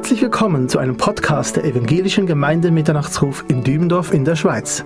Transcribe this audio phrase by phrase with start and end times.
[0.00, 4.82] Herzlich willkommen zu einem Podcast der Evangelischen Gemeinde Mitternachtsruf in Dübendorf in der Schweiz.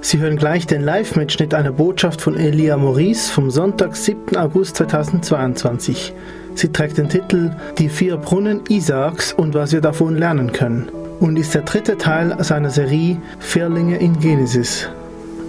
[0.00, 4.38] Sie hören gleich den Live-Mitschnitt einer Botschaft von Elia Maurice vom Sonntag, 7.
[4.38, 6.14] August 2022.
[6.54, 10.88] Sie trägt den Titel Die vier Brunnen Isaaks und was wir davon lernen können
[11.20, 14.88] und ist der dritte Teil seiner Serie Firlinge in Genesis.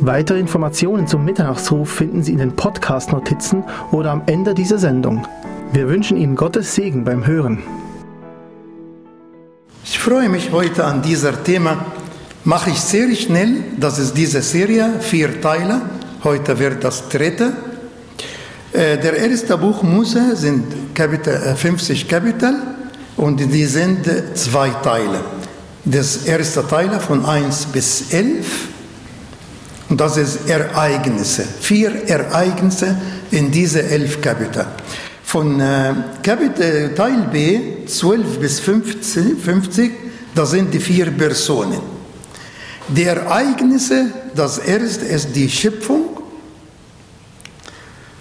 [0.01, 5.25] Weitere Informationen zum Mitternachtsruf finden Sie in den Podcast-Notizen oder am Ende dieser Sendung.
[5.71, 7.63] Wir wünschen Ihnen Gottes Segen beim Hören.
[9.87, 11.85] Ich freue mich heute an dieser Thema.
[12.43, 13.63] Mache ich sehr schnell.
[13.79, 15.79] Das ist diese Serie, vier Teile.
[16.23, 17.53] Heute wird das dritte.
[18.73, 22.55] Äh, der erste Buch Mose sind Kapitel, 50 Kapitel
[23.15, 25.19] und die sind zwei Teile.
[25.85, 28.45] Das erste Teil von 1 bis 11
[29.89, 31.45] und das ist Ereignisse.
[31.61, 32.97] Vier Ereignisse
[33.29, 34.65] in diese elf Kapitel.
[35.25, 39.91] Von äh, Kapitel Teil B 12 bis 50, 50,
[40.35, 41.79] das sind die vier Personen.
[42.87, 46.21] Die Ereignisse, das erste ist die Schöpfung,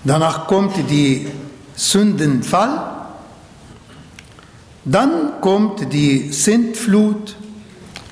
[0.03, 1.29] danach kommt die
[1.77, 3.09] Sündenfall,
[4.87, 7.37] dann kommt die Sintflut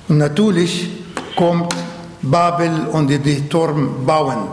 [0.07, 0.89] und natürlich
[1.35, 1.73] kommt
[2.21, 4.47] Babel und die Turm bauen.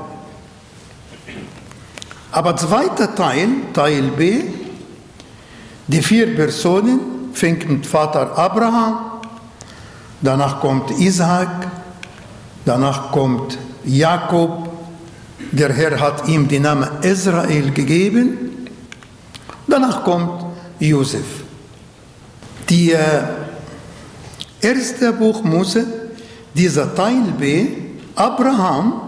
[2.33, 4.43] Aber zweiter Teil, Teil B,
[5.89, 7.01] die vier Personen,
[7.33, 9.21] fängt mit Vater Abraham,
[10.21, 11.49] danach kommt Isaac,
[12.65, 14.69] danach kommt Jakob,
[15.53, 18.69] der Herr hat ihm den Namen Israel gegeben,
[19.67, 20.45] danach kommt
[20.79, 21.27] Josef.
[22.69, 23.23] Die äh,
[24.61, 25.85] erste Buch Mose,
[26.55, 27.67] dieser Teil B,
[28.15, 29.01] Abraham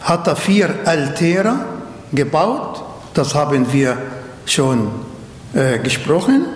[0.00, 1.75] hatte vier Altäre
[2.12, 2.82] gebaut,
[3.14, 3.96] das haben wir
[4.44, 4.90] schon
[5.54, 6.46] äh, gesprochen.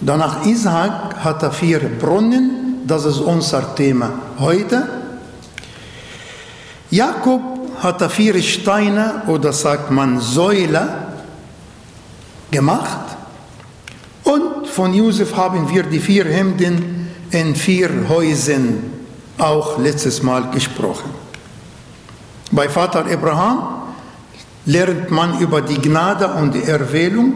[0.00, 4.88] Danach Isaac hatte vier Brunnen, das ist unser Thema heute.
[6.90, 7.42] Jakob
[7.82, 10.88] hatte vier Steine oder sagt man Säule
[12.50, 13.16] gemacht.
[14.24, 18.84] Und von Josef haben wir die vier Hemden in vier Häusern
[19.38, 21.10] auch letztes Mal gesprochen.
[22.50, 23.77] Bei Vater Abraham
[24.68, 27.34] lernt man über die Gnade und die Erwählung,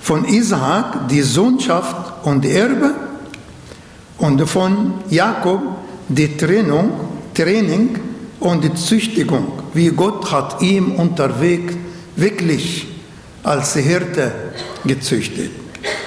[0.00, 2.94] von Isaak die Sohnschaft und Erbe
[4.18, 5.60] und von Jakob
[6.08, 6.92] die Trennung,
[7.34, 7.98] Training
[8.40, 11.74] und die Züchtigung, wie Gott hat ihm unterwegs
[12.16, 12.86] wirklich
[13.42, 14.32] als Hirte
[14.84, 15.50] gezüchtet.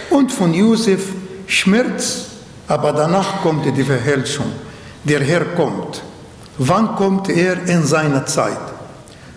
[0.09, 1.13] Und von Josef
[1.45, 2.25] Schmerz,
[2.67, 4.51] aber danach kommt die Verherrlichung.
[5.03, 6.01] Der Herr kommt.
[6.57, 8.74] Wann kommt er in seiner Zeit?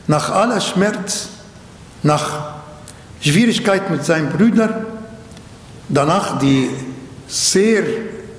[0.09, 1.29] Nach aller Schmerz,
[2.03, 2.57] nach
[3.21, 4.87] Schwierigkeit mit seinen Brüdern,
[5.89, 6.71] danach die
[7.29, 7.83] sehr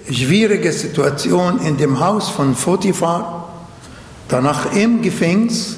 [0.10, 3.54] schwierige Situation in dem Haus von Potiphar,
[4.28, 5.78] danach im Gefängnis,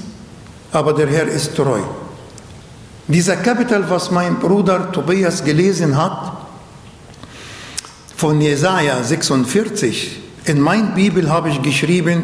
[0.72, 1.82] aber der Herr ist treu.
[3.08, 6.38] Dieser Kapitel, was mein Bruder Tobias gelesen hat,
[8.16, 12.24] von Jesaja 46, in mein Bibel habe ich geschrieben,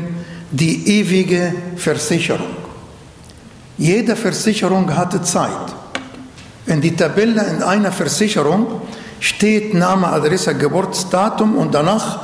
[0.52, 2.67] die ewige Versicherung.
[3.78, 5.52] Jede Versicherung hatte Zeit.
[6.66, 8.82] In die Tabelle in einer Versicherung
[9.20, 12.20] steht Name, Adresse, Geburtsdatum und danach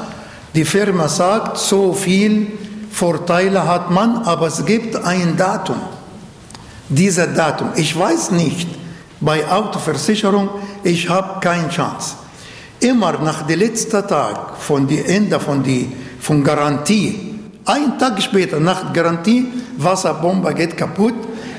[0.56, 2.48] die Firma sagt, so viel
[2.92, 5.78] Vorteile hat man, aber es gibt ein Datum.
[6.90, 8.68] Dieser Datum, ich weiß nicht,
[9.20, 10.50] bei Autoversicherung,
[10.84, 12.16] ich habe keine Chance.
[12.80, 18.60] Immer nach dem letzten Tag von die Ende von die von Garantie, ein Tag später
[18.60, 19.48] nach Garantie,
[19.78, 21.16] Wasserbombe geht kaputt,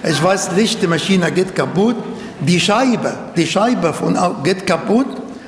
[0.06, 1.96] ich weiß nicht, die Maschine geht kaputt,
[2.40, 5.06] die Scheibe, die Scheibe von, geht kaputt.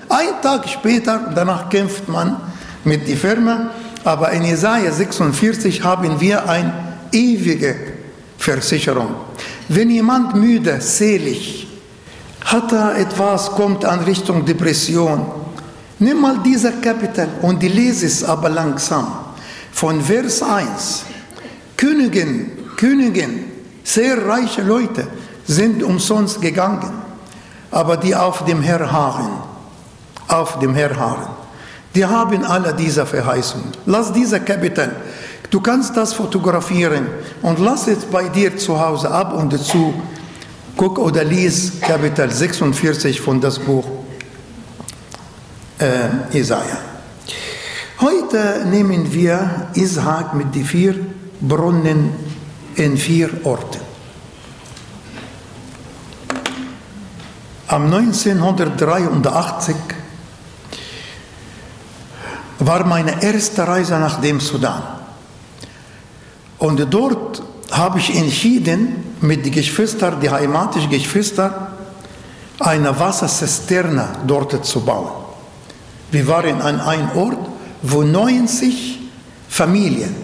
[0.08, 2.36] Ein Tag später, danach kämpft man
[2.84, 3.70] mit der Firma,
[4.04, 6.72] aber in Jesaja 46 haben wir eine
[7.12, 7.74] ewige
[8.38, 9.14] Versicherung.
[9.68, 11.66] Wenn jemand müde, selig,
[12.44, 15.26] hat er etwas, kommt an Richtung Depression,
[15.98, 19.06] nimm mal dieser Kapitel und lese es aber langsam.
[19.72, 21.04] Von Vers 1.
[21.76, 23.45] Königin, Königin,
[23.86, 25.06] sehr reiche Leute
[25.46, 26.90] sind umsonst gegangen,
[27.70, 29.30] aber die auf dem Herr harren,
[30.26, 31.30] auf dem Herr harren,
[31.94, 33.68] die haben alle diese Verheißungen.
[33.86, 34.90] Lass diese Kapitel,
[35.50, 37.06] du kannst das fotografieren
[37.42, 39.94] und lass es bei dir zu Hause ab und dazu
[40.76, 43.86] guck oder lies Kapitel 46 von das Buch
[45.78, 46.78] äh, Jesaja.
[48.00, 50.96] Heute nehmen wir Ishak mit den vier
[51.40, 52.35] Brunnen
[52.76, 53.80] in vier Orten.
[57.68, 59.74] Am 1983
[62.60, 64.82] war meine erste Reise nach dem Sudan.
[66.58, 71.52] Und dort habe ich entschieden, mit den Geschwistern, die heimatischen Geschwistern,
[72.58, 75.10] eine Wasserzisterne dort zu bauen.
[76.10, 77.48] Wir waren an einem Ort,
[77.82, 79.00] wo 90
[79.48, 80.14] Familien,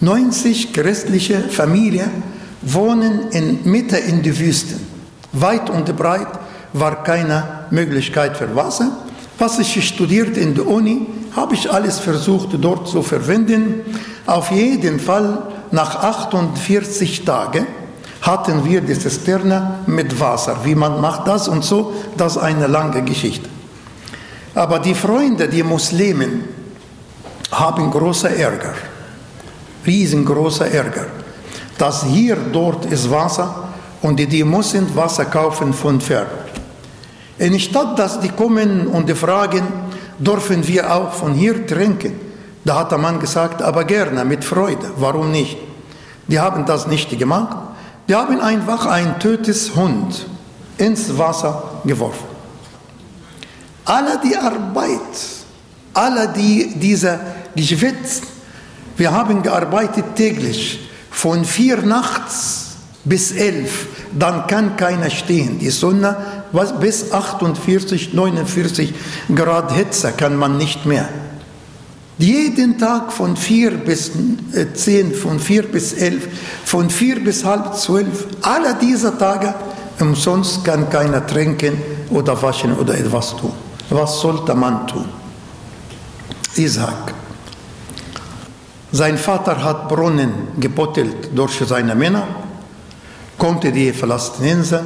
[0.00, 2.22] 90 christliche Familien
[2.62, 4.74] wohnen in Mitte in der Wüste.
[5.32, 6.28] Weit und breit
[6.72, 8.90] war keine Möglichkeit für Wasser.
[9.38, 13.82] Was ich studiert in der Uni, habe ich alles versucht dort zu verwenden.
[14.26, 17.66] Auf jeden Fall nach 48 Tagen
[18.22, 20.58] hatten wir die Zisterne mit Wasser.
[20.64, 23.48] Wie man macht das und so, das ist eine lange Geschichte.
[24.54, 26.44] Aber die Freunde, die Muslimen,
[27.52, 28.74] haben großer Ärger,
[29.86, 31.06] riesengroßer Ärger,
[31.78, 33.68] dass hier dort ist Wasser
[34.02, 36.26] und die, die müssen Wasser kaufen von fern.
[37.38, 39.62] Anstatt dass die kommen und die fragen,
[40.18, 42.12] dürfen wir auch von hier trinken?
[42.64, 45.56] Da hat der Mann gesagt, aber gerne, mit Freude, warum nicht?
[46.26, 47.56] Die haben das nicht gemacht.
[48.08, 50.26] Die haben einfach ein tötes Hund
[50.78, 52.26] ins Wasser geworfen.
[53.84, 55.00] Alle die Arbeit,
[55.94, 57.20] alle die diese
[57.54, 58.22] Geschwitz,
[58.96, 63.86] wir haben gearbeitet täglich von vier nachts bis elf,
[64.18, 65.58] dann kann keiner stehen.
[65.58, 66.16] Die Sonne
[66.52, 68.94] was bis 48, 49
[69.34, 71.08] Grad Hitze kann man nicht mehr.
[72.18, 74.10] Jeden Tag von 4 bis
[74.74, 76.28] 10, äh, von 4 bis 11,
[76.64, 79.54] von 4 bis halb 12, alle diese Tage
[80.00, 81.74] umsonst kann keiner trinken
[82.10, 83.52] oder waschen oder etwas tun.
[83.90, 85.04] Was sollte man tun?
[86.56, 87.15] Isaac.
[88.92, 92.26] Sein Vater hat Brunnen gebuttelt durch seine Männer,
[93.36, 94.84] konnte die Palästinenser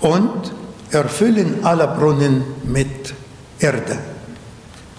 [0.00, 0.52] und
[0.90, 3.14] erfüllen alle Brunnen mit
[3.58, 3.98] Erde.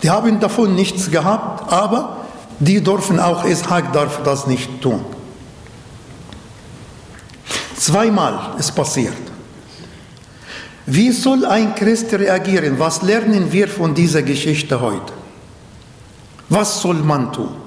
[0.02, 2.26] Die haben davon nichts gehabt, aber
[2.60, 5.04] die dürfen auch, Ishak darf das nicht tun.
[7.76, 9.14] Zweimal ist passiert.
[10.86, 12.80] Wie soll ein Christ reagieren?
[12.80, 15.14] Was lernen wir von dieser Geschichte heute?
[16.50, 17.63] Was soll man tun?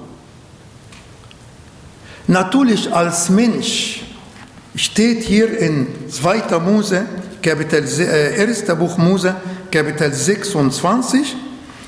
[2.27, 4.03] Natürlich als Mensch
[4.75, 6.59] steht hier in 2.
[6.59, 7.05] Mose
[7.41, 8.75] Kapitel, äh, 1.
[8.75, 9.35] Buch Mose,
[9.71, 11.35] Kapitel 26,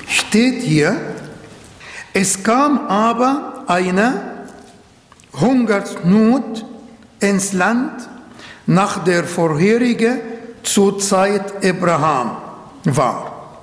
[0.07, 0.95] steht hier,
[2.13, 4.45] es kam aber eine
[5.33, 6.65] Hungersnot
[7.19, 8.07] ins Land
[8.65, 10.19] nach der vorherigen
[10.63, 12.37] zur Zeit Abraham
[12.85, 13.59] war.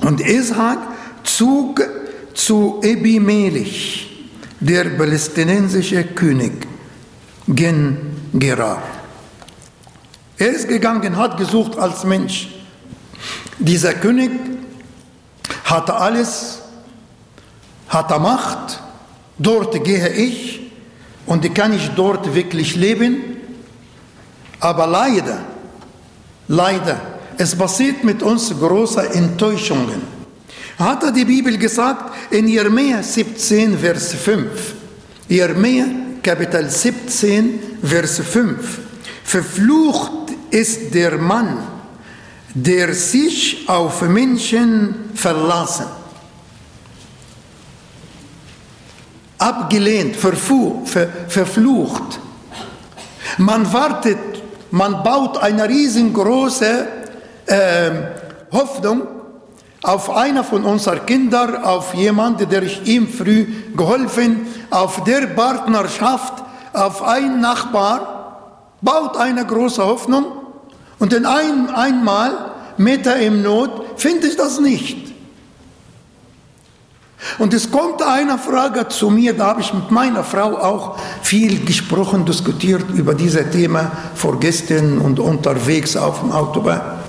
[0.00, 0.78] Und Isaac
[1.22, 1.80] zog
[2.34, 4.09] zu Ebimelech,
[4.60, 6.52] der palästinensische König,
[7.48, 7.96] gen
[8.34, 8.82] Gerar.
[10.38, 12.48] Er ist gegangen, hat gesucht als Mensch.
[13.58, 14.30] Dieser König
[15.64, 16.60] hatte alles,
[17.88, 18.80] hatte Macht,
[19.38, 20.70] dort gehe ich
[21.26, 23.36] und kann ich dort wirklich leben.
[24.60, 25.38] Aber leider,
[26.48, 27.00] leider,
[27.38, 30.19] es passiert mit uns große Enttäuschungen.
[30.80, 34.74] Hat die Bibel gesagt in Jeremia 17, Vers 5.
[35.28, 35.84] Jeremia
[36.22, 38.78] Kapitel 17, Vers 5.
[39.22, 41.58] Verflucht ist der Mann,
[42.54, 45.84] der sich auf Menschen verlassen.
[49.36, 52.20] Abgelehnt, verflucht.
[53.36, 54.16] Man wartet,
[54.70, 56.86] man baut eine riesengroße
[57.44, 57.90] äh,
[58.50, 59.19] Hoffnung
[59.82, 63.46] auf einer von unseren Kindern, auf jemanden, der ich ihm früh
[63.76, 66.34] geholfen, auf der Partnerschaft,
[66.72, 70.26] auf einen Nachbar, baut eine große Hoffnung
[70.98, 75.10] und in ein, einmal, Meter im Not, finde ich das nicht.
[77.38, 81.64] Und es kommt eine Frage zu mir, da habe ich mit meiner Frau auch viel
[81.64, 86.99] gesprochen, diskutiert über dieses Thema vorgestern und unterwegs auf dem Autobahn.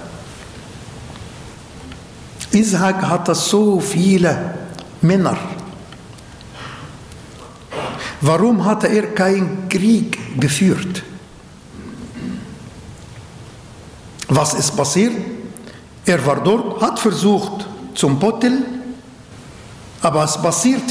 [2.53, 4.55] Isaac hatte so viele
[5.01, 5.38] Männer.
[8.22, 11.03] Warum hatte er keinen Krieg geführt?
[14.27, 15.13] Was ist passiert?
[16.05, 17.65] Er war dort, hat versucht
[17.96, 18.63] zum Botteln,
[20.01, 20.84] aber es passiert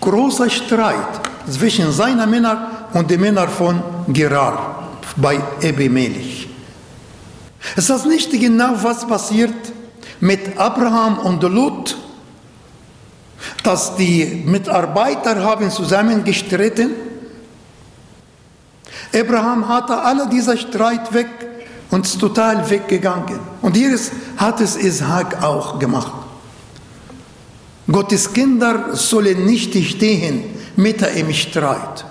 [0.00, 1.20] großer Streit
[1.50, 6.48] zwischen seinen Männern und den Männern von Gerar bei Ebimelech.
[7.74, 9.54] Es ist nicht genau, was passiert
[10.20, 11.96] mit Abraham und Lot,
[13.62, 16.90] dass die Mitarbeiter haben zusammengestritten.
[19.14, 21.28] Abraham hatte alle dieser Streit weg
[21.90, 23.38] und ist total weggegangen.
[23.62, 23.98] Und hier
[24.36, 26.12] hat es Ishak auch gemacht.
[27.90, 30.44] Gottes Kinder sollen nicht stehen
[30.74, 32.04] mitten im Streit.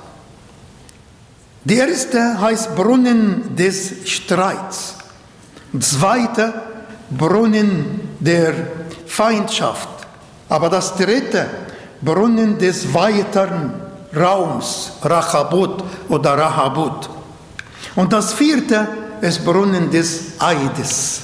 [1.66, 4.96] Der erste heißt Brunnen des Streits.
[5.80, 6.54] Zweite
[7.10, 8.54] Brunnen der
[9.06, 9.90] Feindschaft.
[10.50, 11.48] Aber das dritte
[12.02, 13.74] Brunnen des weiteren
[14.16, 17.10] Raums, Rachabut oder Rahabut.
[17.96, 18.88] Und das vierte
[19.22, 21.22] ist Brunnen des Eides.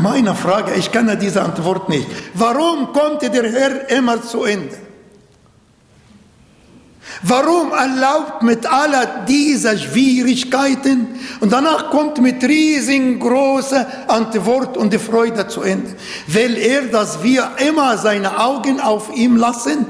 [0.00, 2.06] Meine Frage, ich kenne diese Antwort nicht.
[2.34, 4.76] Warum konnte der Herr immer zu Ende?
[7.24, 11.06] Warum erlaubt mit aller dieser Schwierigkeiten?
[11.38, 15.94] Und danach kommt mit riesengroßer Antwort und Freude zu Ende?
[16.26, 19.86] Will er, dass wir immer seine Augen auf ihm lassen?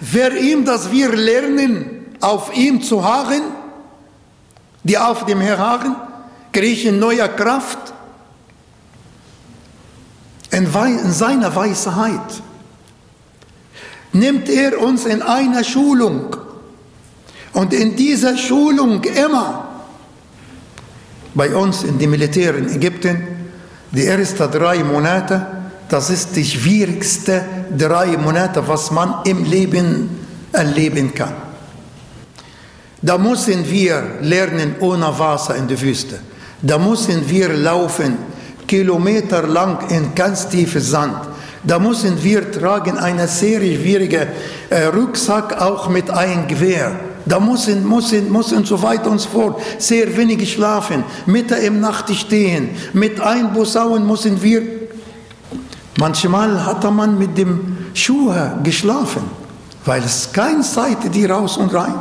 [0.00, 3.42] Wer ihm, dass wir lernen, auf ihm zu harren,
[4.82, 5.94] die auf dem Herr harren,
[6.52, 7.78] kriechen neue Kraft?
[10.50, 12.42] In, in seiner Weisheit
[14.18, 16.36] nimmt er uns in einer Schulung.
[17.52, 19.68] Und in dieser Schulung immer,
[21.34, 23.22] bei uns in dem Militär in Ägypten,
[23.90, 25.46] die ersten drei Monate,
[25.88, 27.42] das ist die schwierigste
[27.76, 30.10] drei Monate, was man im Leben
[30.52, 31.34] erleben kann.
[33.00, 36.18] Da müssen wir lernen ohne Wasser in der Wüste.
[36.60, 38.18] Da müssen wir laufen,
[38.66, 41.27] kilometerlang in ganz tiefen Sand.
[41.64, 44.28] Da müssen wir tragen eine sehr schwierige
[44.70, 46.92] äh, Rucksack auch mit einem Gewehr.
[47.26, 52.14] Da müssen, müssen, müssen so weiter und so fort sehr wenig schlafen, mitten im Nacht
[52.14, 52.70] stehen.
[52.94, 54.62] Mit ein Busauen müssen wir.
[55.98, 59.22] Manchmal hatte man mit dem Schuhe geschlafen,
[59.84, 61.94] weil es keine Zeit die raus und rein.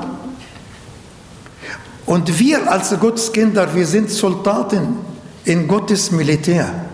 [2.05, 4.97] Und wir als Gotteskinder, wir sind Soldaten
[5.43, 6.86] in Gottes Militär.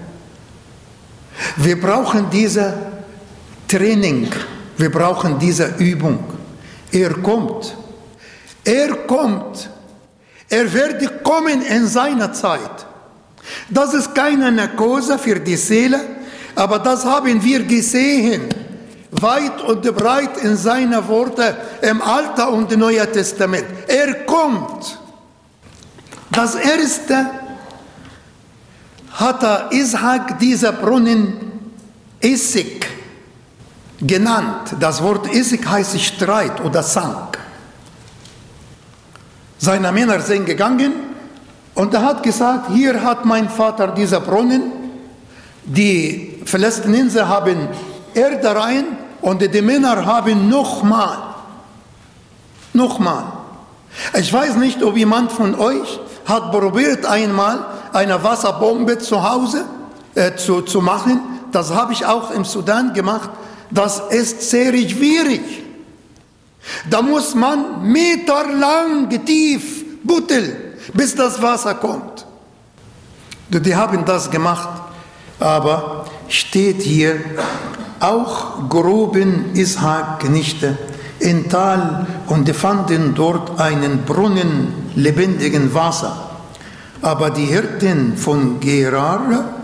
[1.58, 2.74] Wir brauchen diese
[3.68, 4.30] Training,
[4.78, 6.24] wir brauchen diese Übung.
[6.92, 7.75] Er kommt,
[8.63, 9.70] er kommt,
[10.50, 12.86] er wird kommen in seiner Zeit.
[13.70, 16.00] Das ist keine Narkose für die Seele,
[16.56, 18.44] aber das haben wir gesehen,
[19.12, 23.66] weit und breit in seinen Worten im Alten und Neuen Testament.
[23.88, 25.00] Er kommt.
[26.32, 27.30] Das erste
[29.13, 31.51] hat Ishak dieser Brunnen
[32.20, 32.86] Essig
[34.00, 34.75] genannt.
[34.79, 37.38] Das Wort Essig heißt Streit oder Sank.
[39.58, 40.93] Seine Männer sind gegangen
[41.75, 44.72] und er hat gesagt, hier hat mein Vater dieser Brunnen,
[45.63, 47.70] die Philistenser haben
[48.13, 48.86] Erde rein
[49.22, 51.17] und die Männer haben nochmal,
[52.74, 53.24] nochmal.
[54.20, 59.66] Ich weiß nicht, ob jemand von euch hat probiert einmal eine Wasserbombe zu Hause
[60.16, 61.22] äh, zu, zu machen.
[61.52, 63.30] Das habe ich auch im Sudan gemacht.
[63.72, 65.42] Das ist sehr schwierig.
[66.90, 70.56] Da muss man meterlang tief butteln,
[70.94, 72.26] bis das Wasser kommt.
[73.50, 74.70] Die haben das gemacht,
[75.40, 77.20] aber steht hier,
[78.00, 80.78] auch groben Ishak Nichte
[81.20, 86.33] in Tal und fanden dort einen Brunnen lebendigen Wasser.
[87.03, 89.60] Aber die Hirten von Gerar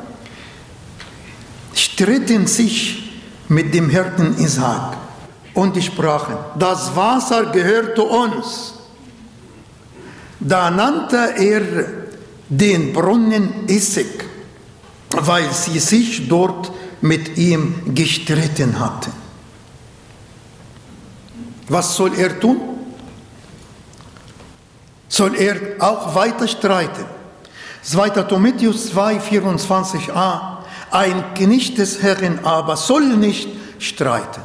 [1.74, 4.98] stritten sich mit dem Hirten Isaac
[5.54, 8.74] und sprachen, das Wasser gehört uns.
[10.42, 11.62] Da nannte er
[12.50, 14.26] den Brunnen Essig,
[15.12, 19.14] weil sie sich dort mit ihm gestritten hatten.
[21.70, 22.60] Was soll er tun?
[25.08, 27.19] Soll er auch weiter streiten?
[27.84, 28.10] 2.
[28.24, 30.58] Timotheus 2, 24a.
[30.92, 34.42] Ein Knecht des Herrn aber soll nicht streiten.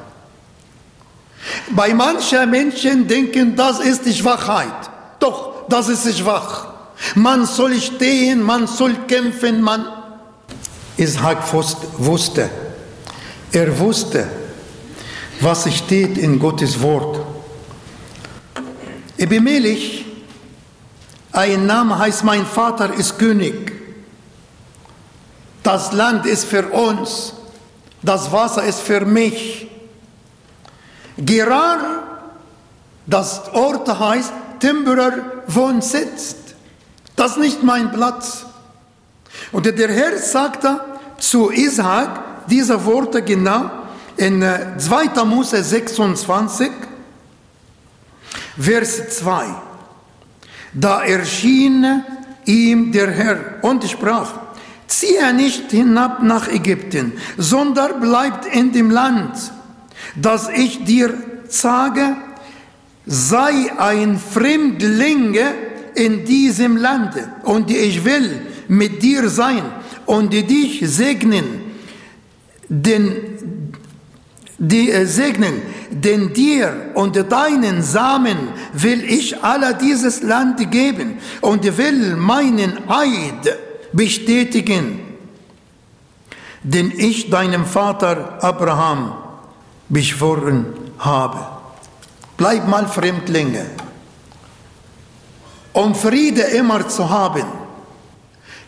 [1.70, 4.90] Bei manchen Menschen denken, das ist die Schwachheit.
[5.18, 6.68] Doch, das ist schwach.
[7.14, 9.84] Man soll stehen, man soll kämpfen, man.
[10.96, 11.52] Ishak
[11.98, 12.48] wusste,
[13.52, 14.28] er wusste,
[15.40, 17.20] was steht in Gottes Wort.
[19.18, 20.04] Ebimelech,
[21.34, 23.72] ein Name heißt, mein Vater ist König.
[25.62, 27.34] Das Land ist für uns,
[28.02, 29.68] das Wasser ist für mich.
[31.16, 31.78] Gerar,
[33.06, 35.12] das Ort heißt, Timberer
[35.48, 36.36] Wohnsitz.
[37.16, 38.46] Das ist nicht mein Platz.
[39.52, 40.80] Und der Herr sagte
[41.18, 43.70] zu Isaac diese Worte genau,
[44.16, 44.40] in
[44.78, 45.04] 2.
[45.04, 46.70] Äh, Mose 26,
[48.58, 49.73] Vers 2.
[50.74, 52.02] Da erschien
[52.44, 54.32] ihm der Herr und sprach,
[54.86, 59.52] ziehe nicht hinab nach Ägypten, sondern bleibt in dem Land,
[60.16, 61.14] das ich dir
[61.48, 62.16] sage,
[63.06, 65.54] sei ein Fremdlinge
[65.94, 69.62] in diesem Lande und ich will mit dir sein
[70.06, 71.44] und dich segnen,
[72.68, 73.33] denn
[74.68, 81.64] die äh, segnen, denn dir und deinen Samen will ich alle dieses Land geben und
[81.76, 83.56] will meinen Eid
[83.92, 85.00] bestätigen,
[86.62, 89.14] den ich deinem Vater Abraham
[89.88, 90.66] beschworen
[90.98, 91.46] habe.
[92.36, 93.66] Bleib mal Fremdlinge.
[95.72, 97.44] Um Friede immer zu haben,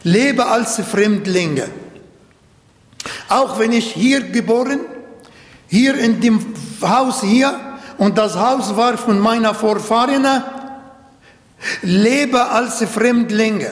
[0.03, 1.69] lebe als Fremdlinge.
[3.29, 4.81] Auch wenn ich hier geboren,
[5.69, 7.55] hier in dem Haus hier,
[7.99, 10.27] und das Haus war von meiner Vorfahren,
[11.83, 13.71] lebe als Fremdlinge.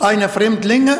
[0.00, 0.98] Eine Fremdlinge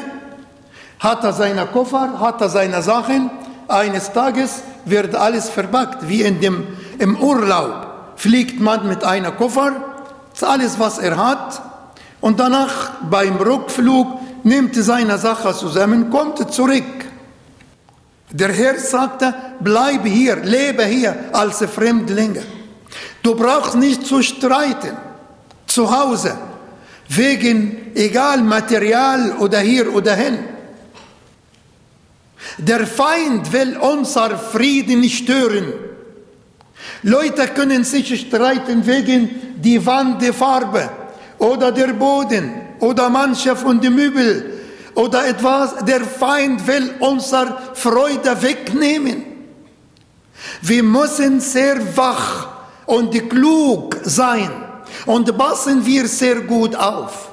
[0.98, 3.30] hat er seine Koffer, hat er seine Sachen,
[3.68, 6.66] eines Tages wird alles verpackt, wie in dem,
[6.98, 7.86] im Urlaub.
[8.16, 9.72] Fliegt man mit einem Koffer,
[10.42, 11.62] alles was er hat,
[12.20, 16.84] und danach beim Rückflug nimmt seine Sache zusammen, kommt zurück.
[18.34, 22.42] Der Herr sagte, bleib hier, lebe hier als Fremdlinge.
[23.22, 24.96] Du brauchst nicht zu streiten
[25.66, 26.36] zu Hause
[27.08, 30.38] wegen egal Material oder hier oder hin.
[32.58, 35.72] Der Feind will unser Frieden stören.
[37.04, 40.90] Leute können sich streiten wegen die Wandfarbe
[41.38, 44.53] oder der Boden oder manche von den Möbeln
[44.94, 45.84] oder etwas.
[45.84, 49.24] Der Feind will unsere Freude wegnehmen.
[50.62, 52.48] Wir müssen sehr wach
[52.86, 54.50] und klug sein
[55.06, 57.30] und passen wir sehr gut auf.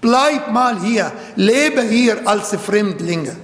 [0.00, 3.36] Bleib mal hier, lebe hier als Fremdlinge.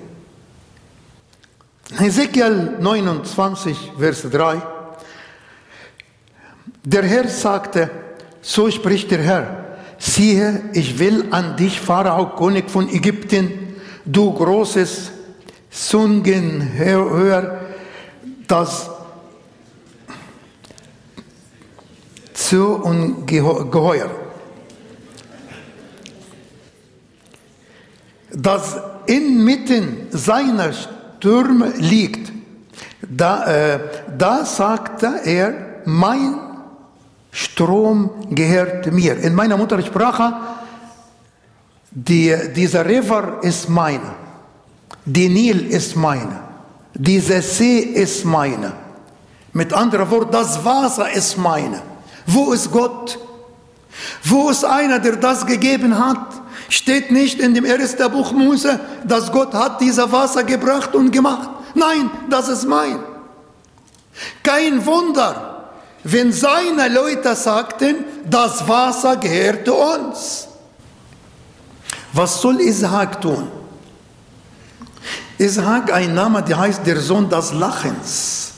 [1.99, 4.63] Ezekiel 29, Vers 3.
[6.85, 7.91] Der Herr sagte,
[8.41, 9.62] so spricht der Herr,
[10.03, 15.13] siehe, ich will an dich, Pharao, König von Ägypten, du großes
[15.71, 17.61] Zungenhör,
[18.49, 18.91] das
[22.35, 24.11] zu ungeheuer,
[28.33, 32.33] das inmitten seiner Stürme liegt.
[33.09, 33.81] Da, äh,
[34.19, 36.52] da sagte er, mein
[37.33, 39.17] Strom gehört mir.
[39.17, 40.35] In meiner Muttersprache,
[41.91, 44.15] die, dieser River ist meine,
[45.07, 46.41] die Nil ist meine,
[46.95, 48.73] dieser See ist meine.
[49.55, 51.81] Mit anderen Worten, das Wasser ist meine.
[52.27, 53.19] Wo ist Gott?
[54.25, 56.41] Wo ist einer, der das gegeben hat?
[56.69, 61.51] Steht nicht in dem ersten Buch Mose, dass Gott hat dieser Wasser gebracht und gemacht.
[61.75, 62.99] Nein, das ist mein.
[64.43, 65.52] Kein Wunder,
[66.05, 67.97] wenn seine Leute sagten,
[68.29, 70.49] das Wasser gehörte uns.
[72.13, 73.49] Was soll Isaac tun?
[75.39, 78.53] Isaac, ein Name, der heißt der Sohn des Lachens.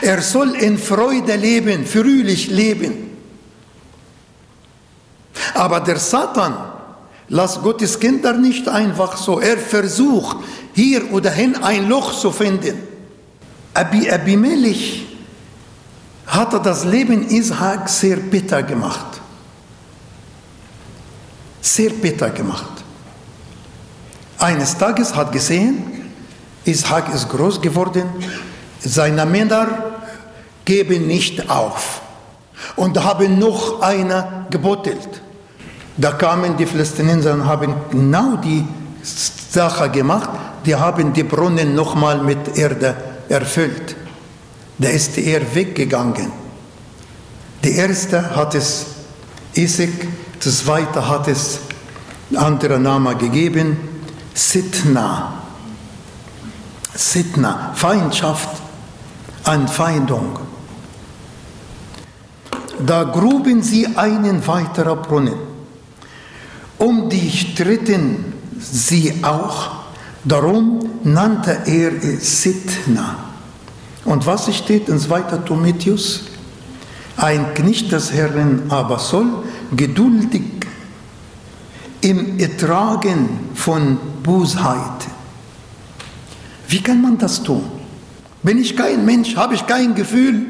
[0.00, 3.16] Er soll in Freude leben, fröhlich leben.
[5.54, 6.54] Aber der Satan
[7.28, 9.40] lässt Gottes Kinder nicht einfach so.
[9.40, 10.38] Er versucht
[10.74, 12.78] hier oder hin ein Loch zu finden.
[13.74, 14.08] Abi
[16.28, 19.20] Abimelech hatte das Leben Ishak sehr bitter gemacht.
[21.60, 22.84] Sehr bitter gemacht.
[24.38, 26.12] Eines Tages hat gesehen,
[26.64, 28.08] Ishak ist groß geworden,
[28.80, 29.66] seine Männer
[30.64, 32.00] geben nicht auf
[32.76, 35.22] und haben noch einer gebottelt.
[35.96, 38.64] Da kamen die Philistiner und haben genau die
[39.02, 40.30] Sache gemacht.
[40.64, 42.94] Die haben die Brunnen nochmal mit Erde
[43.28, 43.96] erfüllt.
[44.78, 46.30] Da ist er weggegangen.
[47.64, 48.86] Der erste hat es
[49.54, 50.06] Isaac,
[50.44, 51.58] der zweite hat es
[52.34, 53.76] andere Name gegeben,
[54.34, 55.42] Sitna.
[56.94, 58.48] Sitna, Feindschaft
[59.44, 60.38] Anfeindung.
[62.86, 65.38] Da gruben sie einen weiteren Brunnen.
[66.76, 69.70] Um die stritten sie auch,
[70.24, 73.27] darum nannte er Sitna.
[74.08, 75.20] Und was steht in 2.
[75.44, 76.22] Timotheus?
[77.18, 79.26] Ein Knecht des Herrn aber soll
[79.76, 80.44] geduldig
[82.00, 85.06] im Ertragen von Bosheit.
[86.68, 87.64] Wie kann man das tun?
[88.42, 89.36] Bin ich kein Mensch?
[89.36, 90.46] Habe ich kein Gefühl?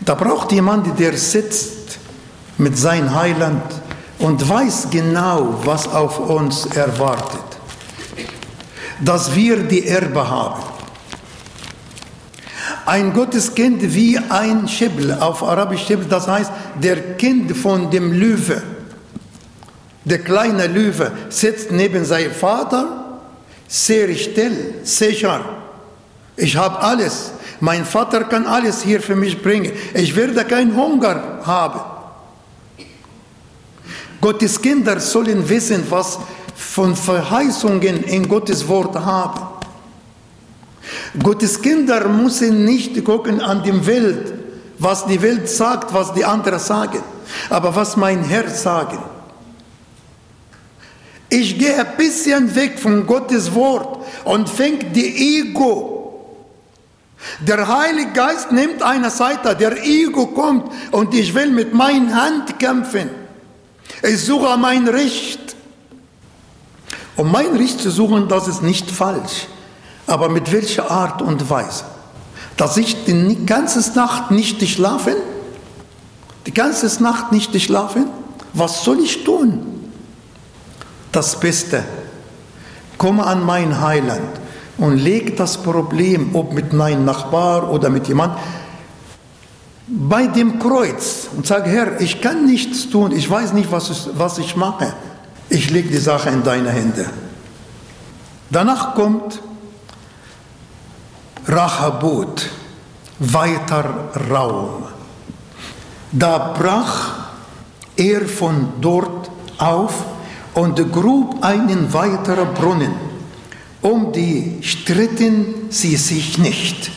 [0.00, 2.00] Da braucht jemand, der sitzt
[2.56, 3.62] mit seinem Heiland
[4.18, 7.44] und weiß genau, was auf uns erwartet.
[9.00, 10.67] Dass wir die Erbe haben.
[12.88, 16.50] Ein Gotteskind wie ein Schibl, auf Arabisch Schibl, das heißt
[16.82, 18.62] der Kind von dem Löwe.
[20.06, 23.18] Der kleine Löwe sitzt neben seinem Vater,
[23.66, 25.44] sehr still, sicher.
[26.34, 27.32] Ich habe alles.
[27.60, 29.70] Mein Vater kann alles hier für mich bringen.
[29.92, 31.80] Ich werde keinen Hunger haben.
[34.18, 36.18] Gottes Kinder sollen wissen, was
[36.56, 39.57] von Verheißungen in Gottes Wort haben.
[41.22, 44.32] Gottes Kinder müssen nicht gucken an die Welt,
[44.78, 47.02] was die Welt sagt, was die anderen sagen,
[47.50, 48.98] aber was mein Herz sagen.
[51.30, 55.98] Ich gehe ein bisschen weg von Gottes Wort und fängt die Ego.
[57.40, 62.58] Der Heilige Geist nimmt eine Seite, der Ego kommt und ich will mit meiner Hand
[62.58, 63.10] kämpfen.
[64.02, 65.56] Ich suche mein Recht.
[67.16, 69.48] Um mein Recht zu suchen, das ist nicht falsch.
[70.08, 71.84] Aber mit welcher Art und Weise?
[72.56, 75.14] Dass ich die ganze Nacht nicht schlafen?
[76.46, 78.06] Die ganze Nacht nicht schlafen?
[78.54, 79.90] Was soll ich tun?
[81.12, 81.84] Das Beste.
[82.96, 84.40] Komme an mein Heiland
[84.78, 88.38] und leg das Problem, ob mit meinem Nachbar oder mit jemand,
[89.86, 94.08] bei dem Kreuz und sage, Herr, ich kann nichts tun, ich weiß nicht, was ich,
[94.14, 94.92] was ich mache.
[95.48, 97.06] Ich lege die Sache in deine Hände.
[98.50, 99.40] Danach kommt
[101.48, 102.46] Rachabot,
[103.20, 104.84] weiter Raum.
[106.12, 107.30] Da brach
[107.96, 110.04] er von dort auf
[110.52, 112.92] und grub einen weiteren Brunnen.
[113.80, 116.90] Um die stritten sie sich nicht.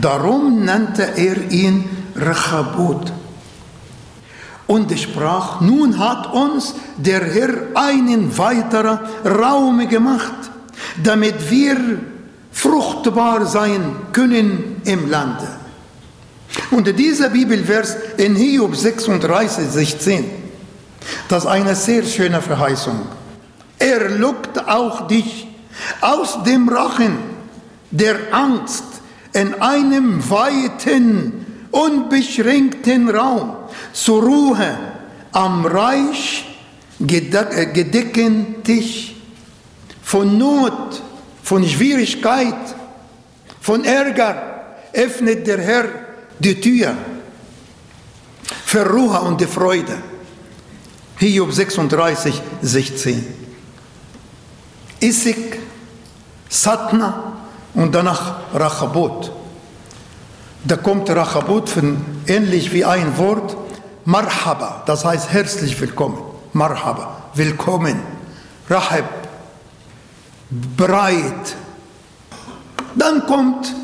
[0.00, 3.12] Darum nannte er ihn Rechabot.
[4.68, 10.52] Und sprach, nun hat uns der Herr einen weiteren Raum gemacht,
[11.02, 12.13] damit wir
[12.54, 15.48] fruchtbar sein können im Lande.
[16.70, 20.24] Und dieser Bibelvers in Hiob 36, 16,
[21.28, 23.00] das ist eine sehr schöne Verheißung.
[23.78, 25.48] Er lockt auch dich
[26.00, 27.18] aus dem Rachen
[27.90, 28.84] der Angst
[29.32, 33.56] in einem weiten, unbeschränkten Raum
[33.92, 34.78] zur Ruhe
[35.32, 36.46] am Reich
[37.00, 39.16] gedeckten Tisch
[40.02, 41.02] von Not
[41.44, 42.74] von Schwierigkeit,
[43.60, 45.84] von Ärger öffnet der Herr
[46.38, 46.94] die Tür
[48.64, 49.96] für Ruhe und die Freude.
[51.18, 53.26] Hiob 36, 16.
[55.00, 55.60] Isik,
[56.48, 57.34] Satna
[57.74, 59.30] und danach Rachabot.
[60.64, 63.54] Da kommt Rachabot von ähnlich wie ein Wort
[64.06, 66.18] Marhaba, das heißt herzlich willkommen.
[66.54, 68.00] Marhaba, willkommen.
[68.68, 69.23] Rahab,
[70.50, 71.56] breit.
[72.94, 73.74] Dann kommt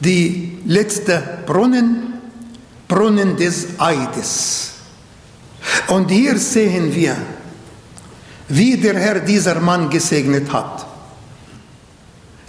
[0.00, 2.14] die letzte Brunnen,
[2.86, 4.72] Brunnen des Eides.
[5.88, 7.16] Und hier sehen wir,
[8.48, 10.86] wie der Herr dieser Mann gesegnet hat.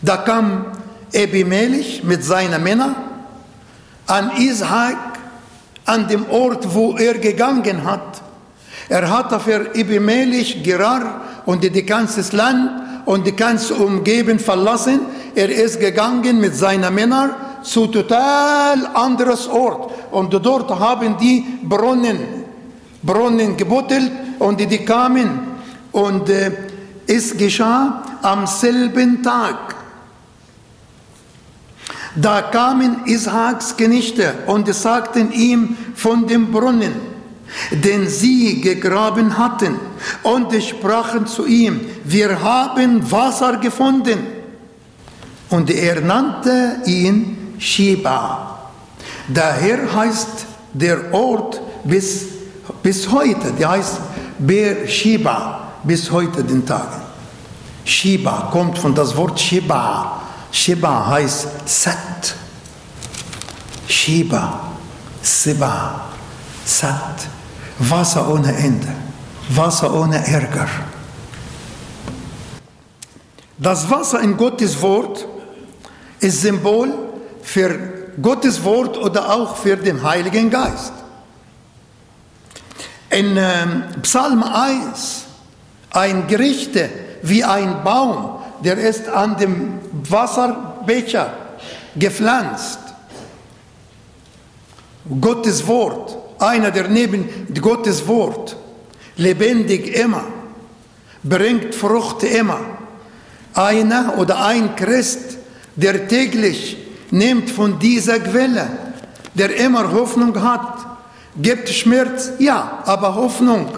[0.01, 0.67] Da kam
[1.11, 2.95] Ebimelech mit seinen Männern
[4.05, 5.17] an Ishak,
[5.85, 8.21] an dem Ort, wo er gegangen hat.
[8.89, 14.99] Er hat dafür Ebimelech Gerar und die ganze Land und die ganze Umgebung verlassen.
[15.33, 17.31] Er ist gegangen mit seinen Männern
[17.63, 22.19] zu total anderes Ort und dort haben die Brunnen,
[23.01, 25.39] Brunnen gebuddelt und die kamen
[25.93, 26.51] und äh,
[27.07, 29.75] es geschah am selben Tag.
[32.13, 37.16] Da kamen Ishaks Knechte und sagten ihm von dem Brunnen,
[37.71, 39.79] den sie gegraben hatten,
[40.23, 44.19] und sprachen zu ihm, wir haben Wasser gefunden.
[45.49, 48.69] Und er nannte ihn Sheba.
[49.27, 52.25] Daher heißt der Ort bis,
[52.83, 53.99] bis heute, der heißt
[54.39, 57.01] Beersheba, bis heute den Tagen.
[57.83, 60.21] Sheba kommt von das Wort Sheba.
[60.51, 62.35] Sheba heißt Sat.
[63.87, 64.71] Sheba,
[65.21, 66.01] Seba,
[66.65, 67.36] Sat.
[67.79, 68.87] Wasser ohne Ende,
[69.49, 70.67] Wasser ohne Ärger.
[73.57, 75.27] Das Wasser in Gottes Wort
[76.19, 76.93] ist Symbol
[77.41, 77.79] für
[78.21, 80.93] Gottes Wort oder auch für den Heiligen Geist.
[83.09, 85.25] In ähm, Psalm 1,
[85.91, 86.89] ein Gerichte
[87.21, 91.31] wie ein Baum, der ist an dem Wasserbecher
[91.95, 92.79] gepflanzt.
[95.21, 97.27] Gottes Wort einer, der neben
[97.59, 98.55] Gottes Wort
[99.17, 100.23] lebendig immer,
[101.23, 102.59] bringt Frucht immer.
[103.53, 105.37] Einer oder ein Christ,
[105.75, 106.77] der täglich
[107.11, 108.67] nimmt von dieser Quelle,
[109.33, 110.85] der immer Hoffnung hat,
[111.41, 113.69] gibt Schmerz, ja, aber Hoffnung.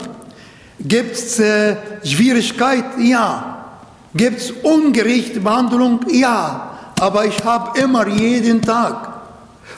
[0.80, 2.86] Gibt es äh, Schwierigkeit?
[3.00, 3.66] Ja.
[4.14, 6.00] Gibt es ungerechte Behandlung?
[6.10, 6.78] Ja.
[7.00, 9.10] Aber ich habe immer jeden Tag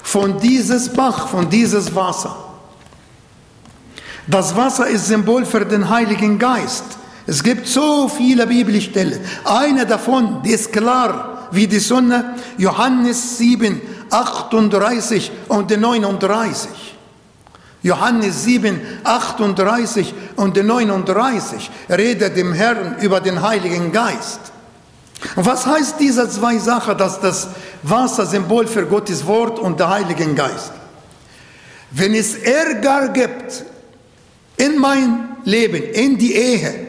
[0.03, 2.35] von dieses Bach, von dieses Wasser.
[4.31, 6.85] Das Wasser ist Symbol für den Heiligen Geist.
[7.27, 9.19] Es gibt so viele Bibelstellen.
[9.43, 16.69] Eine davon, die ist klar wie die Sonne, Johannes 7, 38 und 39.
[17.83, 24.39] Johannes 7, 38 und 39 redet dem Herrn über den Heiligen Geist.
[25.35, 27.49] Und was heißt diese zwei Sachen, dass das
[27.83, 30.71] Wasser Symbol für Gottes Wort und der Heiligen Geist?
[31.91, 33.65] Wenn es Ärger gibt
[34.61, 36.87] in mein Leben, in die Ehe,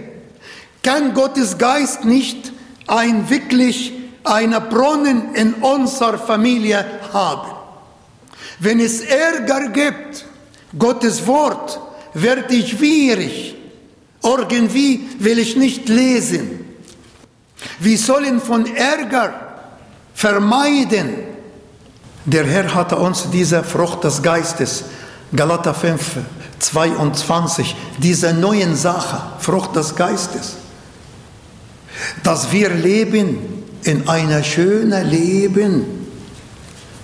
[0.83, 2.53] kann Gottes Geist nicht
[2.87, 3.93] ein wirklich
[4.25, 7.51] einer Brunnen in unserer Familie haben.
[8.59, 10.27] Wenn es Ärger gibt,
[10.79, 11.81] Gottes Wort
[12.15, 13.57] wird schwierig.
[14.23, 16.65] Irgendwie will ich nicht lesen.
[17.81, 19.35] Wir sollen von Ärger
[20.15, 21.15] vermeiden.
[22.25, 24.85] Der Herr hatte uns diese Frucht des Geistes,
[25.35, 26.01] Galater 5,
[26.63, 30.55] 22, diese neuen Sache, Frucht des Geistes,
[32.23, 35.85] dass wir leben in einer schönen Leben,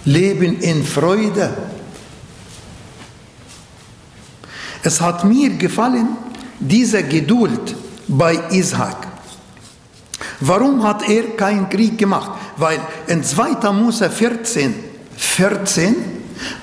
[0.05, 1.55] Leben in Freude.
[4.83, 6.17] Es hat mir gefallen,
[6.61, 7.75] diese Geduld
[8.07, 9.07] bei Isaac.
[10.41, 12.31] Warum hat er keinen Krieg gemacht?
[12.57, 13.73] Weil in 2.
[13.73, 14.75] Mose 14,
[15.17, 15.97] 14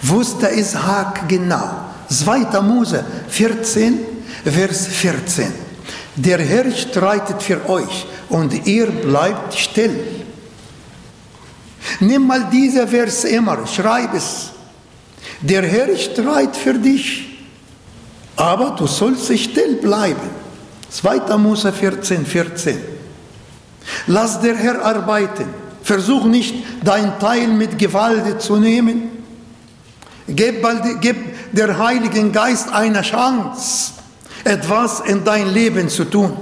[0.02, 1.85] wusste Isaac genau.
[2.10, 2.62] 2.
[2.62, 4.00] Mose 14,
[4.44, 5.52] Vers 14.
[6.16, 10.00] Der Herr streitet für euch und ihr bleibt still.
[12.00, 14.52] Nimm mal diese Vers immer, schreib es.
[15.42, 17.38] Der Herr streitet für dich,
[18.36, 20.30] aber du sollst still bleiben.
[20.90, 21.38] 2.
[21.38, 22.78] Mose 14, 14.
[24.08, 25.46] Lass der Herr arbeiten.
[25.84, 29.10] Versuch nicht, dein Teil mit Gewalt zu nehmen.
[30.28, 30.66] Gib,
[31.02, 31.18] gib
[31.52, 33.94] der Heiligen Geist eine Chance,
[34.44, 36.34] etwas in dein Leben zu tun.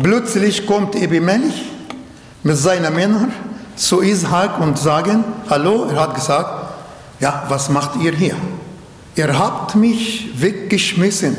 [0.00, 1.64] Plötzlich kommt Ebimelech
[2.42, 3.32] mit seinen Männern
[3.76, 6.74] zu Ishak und sagen, hallo, er hat gesagt,
[7.20, 8.36] ja, was macht ihr hier?
[9.14, 11.36] Ihr habt mich weggeschmissen.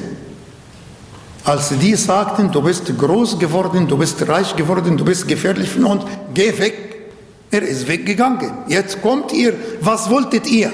[1.44, 5.86] Als die sagten, du bist groß geworden, du bist reich geworden, du bist gefährlich für
[5.86, 7.12] uns, geh weg.
[7.52, 8.52] Er ist weggegangen.
[8.68, 10.72] Jetzt kommt ihr, was wolltet ihr?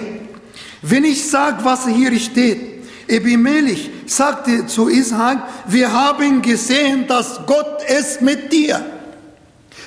[0.82, 7.84] Wenn ich sage, was hier steht, Ebimelech sagte zu Ishak, wir haben gesehen, dass Gott
[7.84, 8.86] ist mit dir.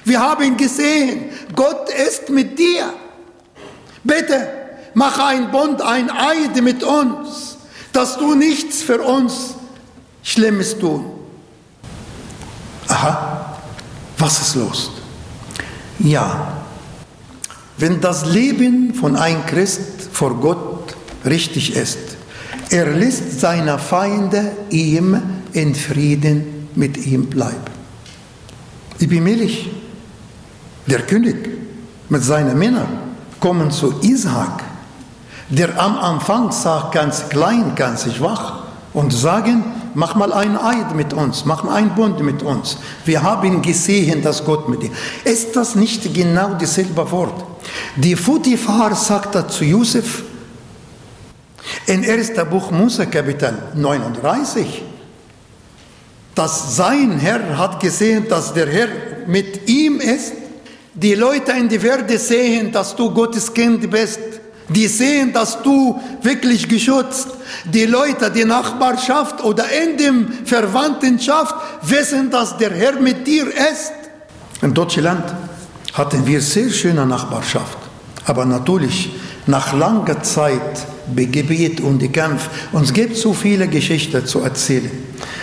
[0.04, 2.92] Wir haben gesehen, Gott ist mit dir.
[4.02, 4.48] Bitte,
[4.94, 7.56] mach ein Bund, ein Eid mit uns,
[7.92, 9.54] dass du nichts für uns
[10.24, 11.04] Schlimmes tun.
[12.88, 13.58] Aha,
[14.18, 14.90] was ist los?
[16.00, 16.62] Ja,
[17.78, 20.71] wenn das Leben von einem Christ vor Gott
[21.24, 21.98] richtig ist,
[22.70, 25.20] er lässt seine Feinde ihm
[25.52, 27.72] in Frieden mit ihm bleiben.
[29.02, 29.70] Abimelech,
[30.86, 31.48] der König,
[32.08, 32.88] mit seinen Männern
[33.40, 34.62] kommen zu Isaac,
[35.48, 41.12] der am Anfang sagt, ganz klein, ganz schwach, und sagen, mach mal ein Eid mit
[41.12, 42.76] uns, mach mal einen Bund mit uns.
[43.04, 44.90] Wir haben gesehen, dass Gott mit dir.
[45.24, 47.44] Ist das nicht genau dasselbe Wort?
[47.96, 50.22] Die Futifar sagte zu Josef,
[51.86, 52.32] in 1.
[52.50, 54.82] Buch Mose, Kapitel 39,
[56.34, 58.88] dass sein Herr hat gesehen, dass der Herr
[59.26, 60.32] mit ihm ist.
[60.94, 64.20] Die Leute in der Welt sehen, dass du Gottes Kind bist.
[64.68, 67.28] Die sehen, dass du wirklich geschützt.
[67.64, 70.12] Die Leute, die Nachbarschaft oder in der
[70.44, 73.92] Verwandtschaft wissen, dass der Herr mit dir ist.
[74.62, 75.24] In Deutschland
[75.92, 77.78] hatten wir sehr schöne Nachbarschaft.
[78.24, 79.10] Aber natürlich,
[79.46, 84.90] nach langer Zeit Gebet und Kampf, uns gibt so viele Geschichten zu erzählen.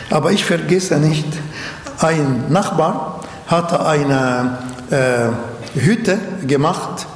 [0.10, 1.28] Aber ich vergesse nicht,
[2.00, 4.58] ein Nachbar hatte eine
[4.90, 6.18] äh, Hütte
[6.48, 7.08] gemacht,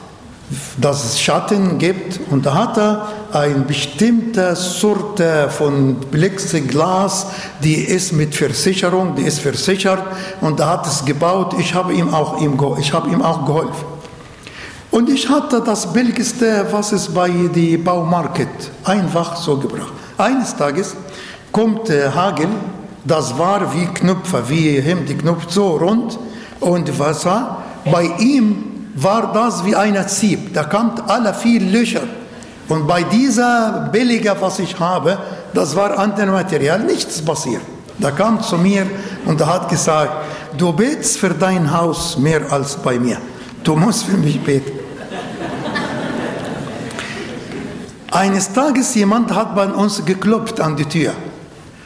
[0.77, 7.27] dass es Schatten gibt und da hat er eine bestimmte Sorte von Plexiglas,
[7.63, 10.03] die ist mit Versicherung, die ist versichert
[10.41, 11.55] und er hat es gebaut.
[11.59, 13.92] Ich habe ihm auch, ihm, ich habe ihm auch geholfen.
[14.93, 19.91] Und ich hatte das billigste, was es bei die Baumarkt einfach so gebracht.
[20.19, 20.95] Eines Tages
[21.51, 22.49] kommt äh, Hagel,
[23.03, 26.19] das war wie Knöpfe, wie Hemdknopf, so rund.
[26.59, 27.63] Und was war?
[27.91, 30.53] Bei ihm war das wie ein Zieb.
[30.53, 32.03] Da kommt alle vier Löcher.
[32.69, 35.17] Und bei dieser billige, was ich habe,
[35.55, 37.63] das war Material, nichts passiert.
[37.97, 38.85] Da kam zu mir
[39.25, 40.11] und hat gesagt,
[40.55, 43.17] du betest für dein Haus mehr als bei mir.
[43.63, 44.82] Du musst für mich beten.
[48.13, 51.13] Eines Tages jemand hat bei uns geklopft an die Tür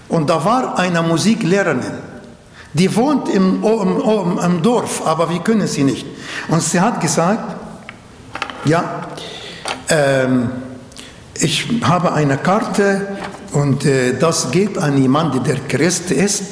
[0.09, 1.79] und da war eine Musiklehrerin.
[2.73, 6.05] Die wohnt im, im, im Dorf, aber wir können sie nicht.
[6.49, 7.55] Und sie hat gesagt,
[8.65, 9.07] ja,
[9.87, 10.49] ähm,
[11.39, 13.07] ich habe eine Karte
[13.53, 16.43] und äh, das geht an jemanden, der Christ ist.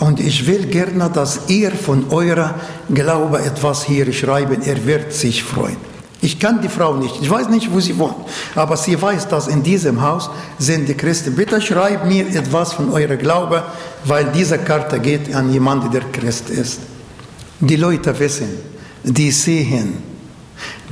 [0.00, 2.54] Und ich will gerne, dass ihr von eurer
[2.88, 4.62] Glaube etwas hier schreiben.
[4.62, 5.76] Er wird sich freuen.
[6.20, 7.14] Ich kann die Frau nicht.
[7.22, 8.16] Ich weiß nicht, wo sie wohnt.
[8.56, 10.28] Aber sie weiß, dass in diesem Haus
[10.58, 11.34] sind die Christen.
[11.34, 13.62] Bitte schreibt mir etwas von eurer Glaube,
[14.04, 16.80] weil diese Karte geht an jemanden, der Christ ist.
[17.60, 18.48] Die Leute wissen,
[19.04, 19.94] die sehen,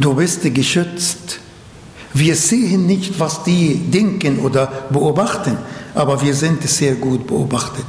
[0.00, 1.40] du bist geschützt.
[2.14, 5.58] Wir sehen nicht, was die denken oder beobachten,
[5.94, 7.84] aber wir sind sehr gut beobachtet.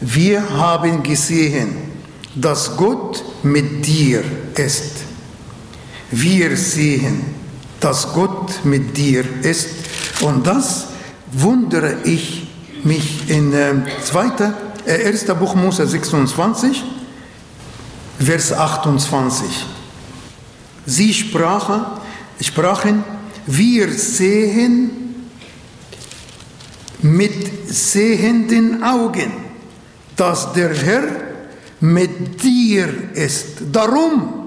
[0.00, 1.76] Wir haben gesehen,
[2.34, 4.22] dass Gott mit dir
[4.54, 4.97] ist
[6.10, 7.22] wir sehen,
[7.80, 9.68] dass Gott mit dir ist.
[10.20, 10.88] Und das
[11.32, 12.48] wundere ich
[12.84, 14.52] mich in äh, 2.
[14.86, 15.24] Äh, 1.
[15.38, 16.82] Buch Mose 26,
[18.18, 19.66] Vers 28.
[20.86, 21.82] Sie sprachen,
[22.40, 23.04] sprachen
[23.46, 24.90] wir sehen
[27.00, 29.32] mit sehenden Augen,
[30.16, 31.04] dass der Herr
[31.80, 33.46] mit dir ist.
[33.72, 34.37] Darum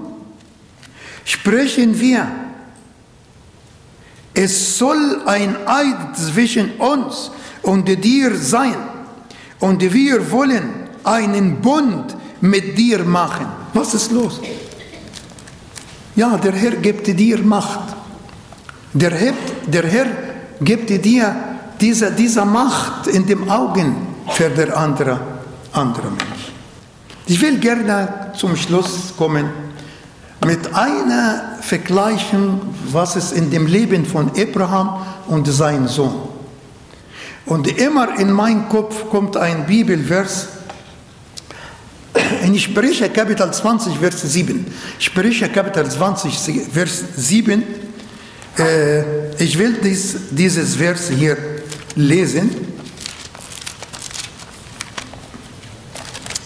[1.24, 2.26] sprechen wir,
[4.34, 7.30] es soll ein Eid zwischen uns
[7.62, 8.76] und dir sein
[9.60, 10.62] und wir wollen
[11.04, 13.46] einen Bund mit dir machen.
[13.74, 14.40] Was ist los?
[16.16, 17.94] Ja, der Herr gibt dir Macht.
[18.92, 19.34] Der Herr,
[19.66, 20.06] der Herr
[20.60, 21.34] gibt dir
[21.80, 23.94] diese, diese Macht in den Augen
[24.30, 25.20] für der andere,
[25.72, 26.52] andere Mensch.
[27.26, 29.61] Ich will gerne zum Schluss kommen
[30.44, 36.28] mit einer vergleichen, was es in dem Leben von Abraham und seinem Sohn.
[37.46, 40.48] Und immer in meinen Kopf kommt ein Bibelvers,
[42.42, 44.66] in Sprüche Kapitel 20, Vers 7.
[44.98, 47.62] Sprüche Kapitel 20, Vers 7.
[48.58, 51.36] Äh, ich will dies, dieses Vers hier
[51.94, 52.50] lesen.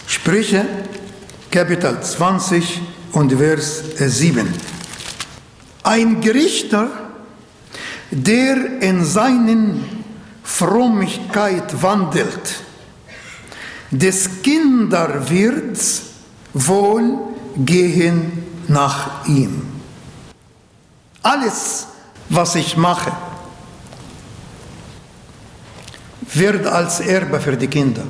[0.06, 0.64] Sprüche
[1.50, 2.80] Kapitel 20,
[3.16, 4.46] und Vers 7.
[5.84, 6.90] Ein Gerichter,
[8.10, 10.04] der in seinen
[10.44, 12.56] Frömmigkeit wandelt,
[13.90, 16.02] des Kinder wird's
[16.52, 17.18] wohl
[17.56, 19.62] gehen nach ihm.
[21.22, 21.86] Alles,
[22.28, 23.12] was ich mache,
[26.34, 28.02] wird als Erbe für die Kinder.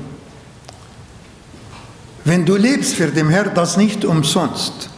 [2.24, 4.90] Wenn du lebst für den Herrn, das nicht umsonst.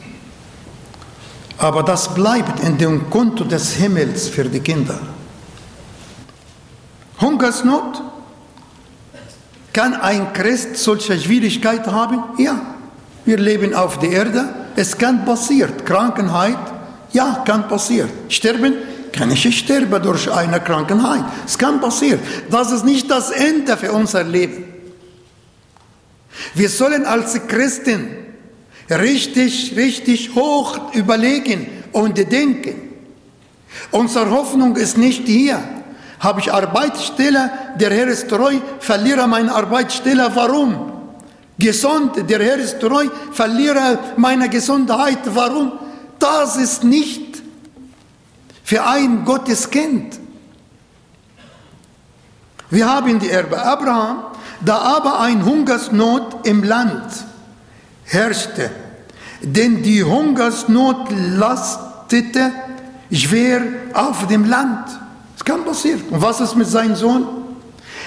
[1.59, 5.01] Aber das bleibt in dem Konto des Himmels für die Kinder.
[7.21, 8.01] Hungersnot?
[9.73, 12.23] Kann ein Christ solche Schwierigkeiten haben?
[12.39, 12.61] Ja.
[13.25, 14.49] Wir leben auf der Erde.
[14.77, 15.73] Es kann passieren.
[15.85, 16.57] Krankheit?
[17.13, 18.09] Ja, kann passieren.
[18.29, 18.75] Sterben?
[19.13, 21.25] Kann ich sterben durch eine Krankheit.
[21.45, 22.21] Es kann passieren.
[22.51, 24.65] Das ist nicht das Ende für unser Leben.
[26.55, 28.28] Wir sollen als Christen
[28.91, 32.89] richtig, richtig hoch überlegen und denken.
[33.91, 35.63] Unsere Hoffnung ist nicht hier.
[36.21, 40.31] Habe ich Arbeitsstelle, der Herr ist treu, verliere meine Arbeitsstelle.
[40.35, 40.93] Warum?
[41.59, 45.19] Gesund, der Herr ist treu, verliere meine Gesundheit.
[45.27, 45.73] Warum?
[46.19, 47.43] Das ist nicht
[48.65, 50.19] für ein Gotteskind.
[52.71, 54.25] Wir haben die Erbe Abraham,
[54.61, 57.28] da aber ein Hungersnot im Land
[58.09, 58.71] herrschte,
[59.41, 62.51] denn die Hungersnot lastete
[63.13, 63.63] schwer
[63.95, 64.89] auf dem Land.
[65.37, 66.03] Es kann passieren.
[66.11, 67.27] Und was ist mit seinem Sohn?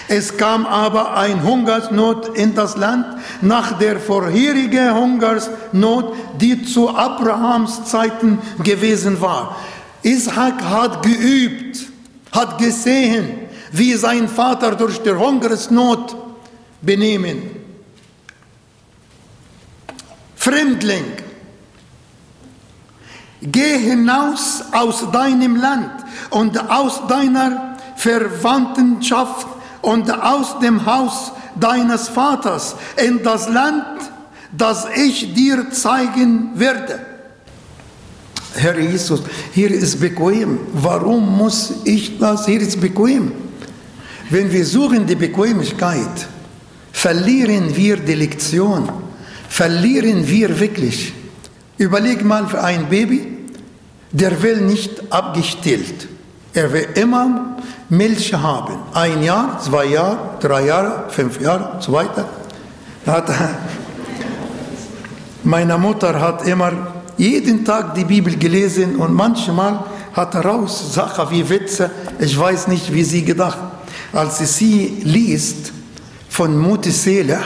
[0.07, 3.05] Es kam aber ein Hungersnot in das Land
[3.41, 9.55] nach der vorherigen Hungersnot, die zu Abrahams Zeiten gewesen war.
[10.03, 11.79] Ishak hat geübt,
[12.31, 13.29] hat gesehen,
[13.71, 16.15] wie sein Vater durch die Hungersnot
[16.81, 17.60] benehmen.
[20.41, 21.05] Fremdling.
[23.43, 25.91] geh hinaus aus deinem Land
[26.31, 29.45] und aus deiner Verwandtschaft
[29.83, 33.85] und aus dem Haus deines Vaters in das Land,
[34.51, 37.05] das ich dir zeigen werde.
[38.55, 39.21] Herr Jesus,
[39.53, 40.57] hier ist bequem.
[40.73, 42.47] Warum muss ich das?
[42.47, 43.31] Hier ist bequem.
[44.31, 46.27] Wenn wir suchen die Bequemlichkeit,
[46.91, 48.89] verlieren wir die Lektion,
[49.51, 51.13] verlieren wir wirklich.
[51.77, 53.27] Überleg mal für ein Baby,
[54.11, 56.07] der will nicht abgestillt.
[56.53, 57.57] Er will immer
[57.89, 58.75] Milch haben.
[58.93, 62.25] Ein Jahr, zwei Jahre, drei Jahre, fünf Jahre, so weiter.
[65.43, 66.71] Meine Mutter hat immer
[67.17, 69.83] jeden Tag die Bibel gelesen und manchmal
[70.13, 71.91] hat raus Sachen wie Witze.
[72.19, 73.59] Ich weiß nicht, wie sie gedacht.
[74.13, 75.73] Als sie liest
[76.29, 77.39] von Mutisela,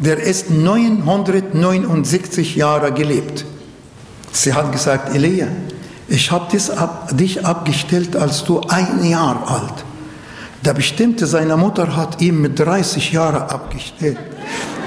[0.00, 3.44] der ist 969 Jahre gelebt.
[4.32, 5.48] Sie hat gesagt, Elia,
[6.08, 9.84] ich habe ab, dich abgestellt, als du ein Jahr alt.
[10.64, 14.18] Der bestimmte, seine Mutter hat ihn mit 30 Jahren abgestellt.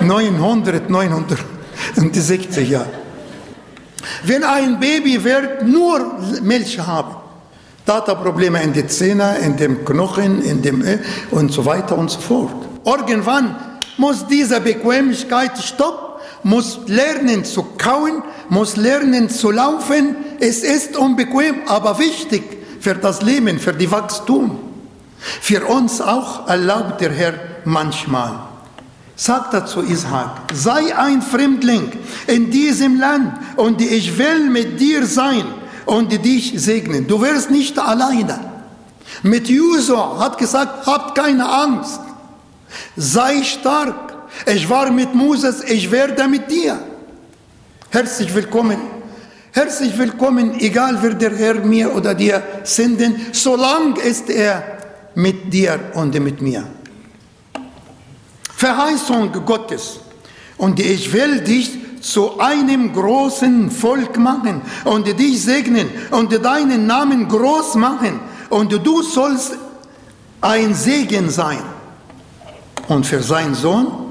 [0.01, 2.88] 900, 960 Jahre.
[4.24, 5.99] Wenn ein Baby wird, nur
[6.41, 7.16] Milch haben.
[7.86, 10.84] Data-Probleme in den Zähnen, in dem Knochen, in dem
[11.32, 12.55] und so weiter und so fort.
[12.86, 13.55] Irgendwann
[13.97, 16.13] muss diese Bequemlichkeit stoppen
[16.43, 20.15] muss lernen zu kauen, muss lernen zu laufen.
[20.39, 22.43] Es ist unbequem, aber wichtig
[22.79, 24.59] für das Leben, für die Wachstum.
[25.17, 27.33] Für uns auch erlaubt der Herr
[27.63, 28.33] manchmal.
[29.15, 31.91] Sagt er zu Ishak, sei ein Fremdling
[32.27, 35.45] in diesem Land und ich will mit dir sein
[35.85, 37.07] und dich segnen.
[37.07, 38.39] Du wirst nicht alleine.
[39.21, 42.01] Mit Juso hat gesagt, habt keine Angst.
[42.95, 44.13] Sei stark
[44.45, 46.80] ich war mit Moses, ich werde mit dir.
[47.89, 48.78] Herzlich willkommen.
[49.51, 54.63] Herzlich willkommen, egal wer der Herr mir oder dir senden, solange ist er
[55.13, 56.63] mit dir und mit mir.
[58.55, 59.99] Verheißung Gottes.
[60.57, 67.28] Und ich will dich zu einem großen Volk machen und dich segnen und deinen Namen
[67.28, 68.19] groß machen
[68.49, 69.57] und du sollst
[70.41, 71.72] ein Segen sein.
[72.88, 74.03] Und für seinen Sohn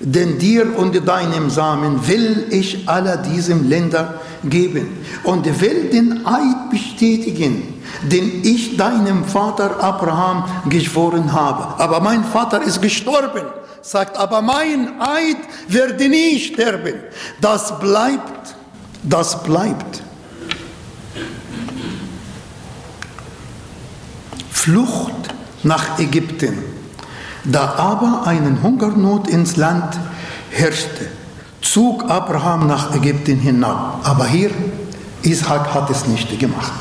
[0.00, 6.70] denn dir und deinem Samen will ich alle diesem Länder geben und will den Eid
[6.70, 11.82] bestätigen, den ich deinem Vater Abraham geschworen habe.
[11.82, 13.42] Aber mein Vater ist gestorben,
[13.82, 16.94] sagt, aber mein Eid werde nie sterben.
[17.40, 18.54] Das bleibt,
[19.02, 20.02] das bleibt.
[24.52, 25.12] Flucht
[25.64, 26.77] nach Ägypten.
[27.44, 29.98] Da aber eine Hungernot ins Land
[30.50, 31.06] herrschte,
[31.60, 34.00] zog Abraham nach Ägypten hinab.
[34.04, 34.50] Aber hier,
[35.22, 36.72] Isaac hat es nicht gemacht.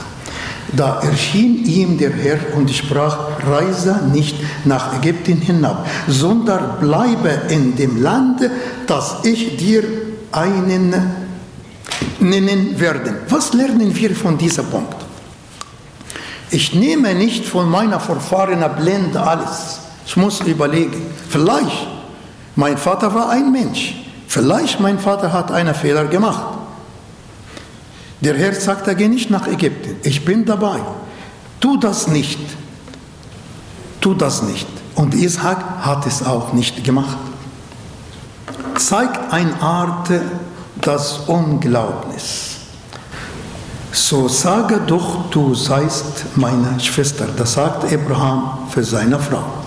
[0.74, 3.18] Da erschien ihm der Herr und sprach,
[3.50, 4.36] reise nicht
[4.66, 8.52] nach Ägypten hinab, sondern bleibe in dem Lande,
[8.86, 9.84] das ich dir
[10.32, 10.94] einen
[12.20, 13.22] nennen werde.
[13.30, 14.96] Was lernen wir von diesem Punkt?
[16.50, 19.80] Ich nehme nicht von meiner Vorfahren blind alles.
[20.08, 21.86] Ich muss überlegen, vielleicht,
[22.56, 23.94] mein Vater war ein Mensch,
[24.28, 26.58] vielleicht mein Vater hat einen Fehler gemacht.
[28.22, 30.80] Der Herr sagte, geh nicht nach Ägypten, ich bin dabei.
[31.60, 32.40] Tu das nicht.
[34.00, 34.68] Tu das nicht.
[34.96, 37.18] Und Isaac hat es auch nicht gemacht.
[38.78, 40.10] Zeigt eine Art
[40.82, 42.56] das Unglaubnis.
[43.92, 47.28] So sage doch, du seist meine Schwester.
[47.36, 49.67] Das sagt Abraham für seine Frau.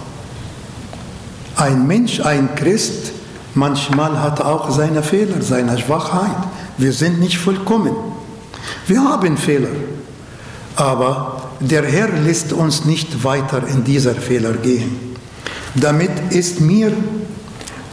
[1.61, 3.12] Ein Mensch, ein Christ,
[3.54, 6.38] manchmal hat auch seine Fehler, seine Schwachheit.
[6.78, 7.94] Wir sind nicht vollkommen.
[8.86, 9.68] Wir haben Fehler.
[10.76, 15.16] Aber der Herr lässt uns nicht weiter in dieser Fehler gehen.
[15.74, 16.92] Damit es mir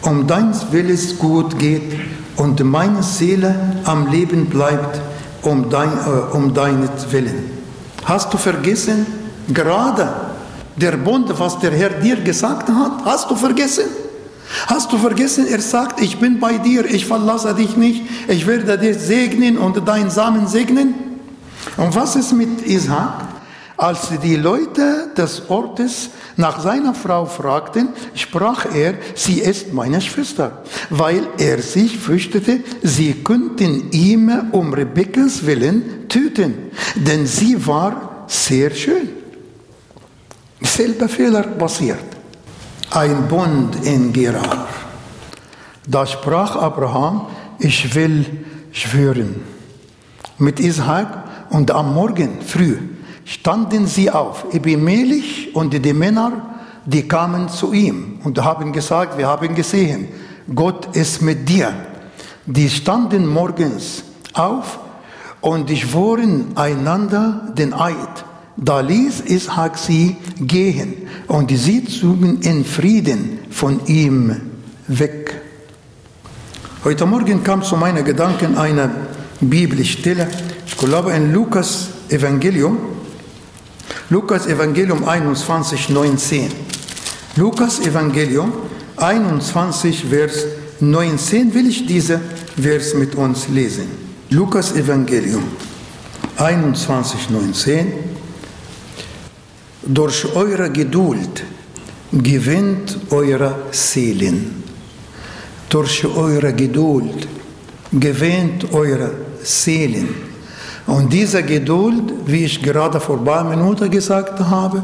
[0.02, 1.92] um deins Willes gut geht
[2.38, 3.54] und meine Seele
[3.84, 5.02] am Leben bleibt
[5.42, 7.52] um, dein, äh, um deinetwillen.
[8.06, 9.06] Hast du vergessen,
[9.54, 10.27] gerade
[10.78, 13.86] der Bund, was der Herr dir gesagt hat, hast du vergessen?
[14.68, 18.78] Hast du vergessen, er sagt, ich bin bei dir, ich verlasse dich nicht, ich werde
[18.78, 20.94] dich segnen und deinen Samen segnen?
[21.76, 23.26] Und was ist mit Isaac?
[23.76, 30.64] Als die Leute des Ortes nach seiner Frau fragten, sprach er, sie ist meine Schwester,
[30.90, 36.56] weil er sich fürchtete, sie könnten ihm um Rebekkas willen töten,
[36.96, 39.17] denn sie war sehr schön.
[40.62, 42.04] Selber Fehler passiert.
[42.92, 44.68] Ein Bund in Gerar.
[45.88, 47.28] Da sprach Abraham,
[47.60, 48.26] ich will
[48.72, 49.36] schwören
[50.38, 52.78] mit Ishak und am Morgen früh
[53.26, 56.56] standen sie auf, Ebimelech und die Männer,
[56.86, 60.08] die kamen zu ihm und haben gesagt, wir haben gesehen,
[60.54, 61.74] Gott ist mit dir.
[62.46, 64.04] Die standen morgens
[64.34, 64.80] auf
[65.42, 68.24] und schworen einander den Eid.
[68.58, 70.94] Da ließ Ishak sie gehen
[71.28, 74.36] und sie zogen in Frieden von ihm
[74.88, 75.36] weg.
[76.84, 78.90] Heute Morgen kam zu meinen Gedanken eine
[79.42, 80.28] Bibelstelle,
[80.66, 82.78] ich glaube in Lukas Evangelium,
[84.10, 86.52] Lukas Evangelium 21, 19.
[87.36, 88.52] Lukas Evangelium
[88.96, 90.46] 21, Vers
[90.80, 92.20] 19 will ich diese
[92.60, 93.86] Vers mit uns lesen.
[94.32, 95.44] Lukas Evangelium
[96.38, 98.07] 21, 19.
[99.88, 101.44] Durch eure Geduld
[102.12, 104.64] gewinnt eure Seelen.
[105.70, 107.28] Durch eure Geduld
[107.94, 109.12] gewinnt eure
[109.42, 110.10] Seelen.
[110.88, 114.84] Und diese Geduld, wie ich gerade vor ein paar Minuten gesagt habe,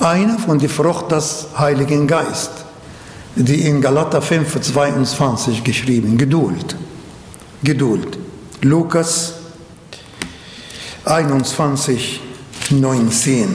[0.00, 2.50] einer von der Frucht des Heiligen Geist,
[3.36, 6.76] die in Galater 5, 22 geschrieben, Geduld.
[7.62, 8.18] Geduld.
[8.62, 9.34] Lukas
[11.04, 12.20] 21,
[12.70, 13.48] 19.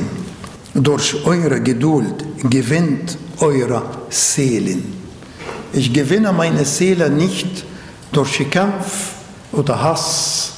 [0.73, 4.93] Durch eure Geduld gewinnt eure Seelen.
[5.73, 7.65] Ich gewinne meine Seele nicht
[8.11, 9.13] durch Kampf
[9.51, 10.53] oder Hass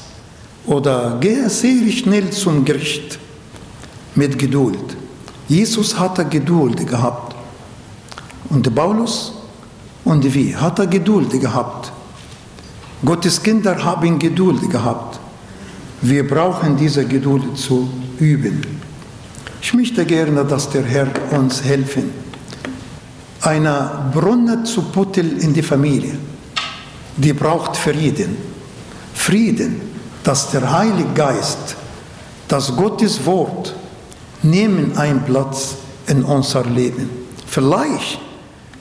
[0.65, 3.19] oder gehe sehr schnell zum Gericht
[4.15, 4.97] mit Geduld.
[5.47, 7.35] Jesus hatte Geduld gehabt.
[8.49, 9.33] Und Paulus
[10.03, 11.91] und wie hat er Geduld gehabt?
[13.05, 15.19] Gottes Kinder haben Geduld gehabt.
[16.01, 17.89] Wir brauchen diese Geduld zu
[18.23, 18.61] üben.
[19.61, 22.11] Ich möchte gerne, dass der Herr uns helfen.
[23.41, 26.17] Eine Brunne zu putteln in die Familie,
[27.17, 28.37] die braucht Frieden.
[29.13, 29.81] Frieden,
[30.23, 31.75] dass der Heilige Geist,
[32.47, 33.75] das Gottes Wort,
[34.41, 35.75] nehmen einen Platz
[36.07, 37.09] in unser Leben.
[37.47, 38.19] Vielleicht,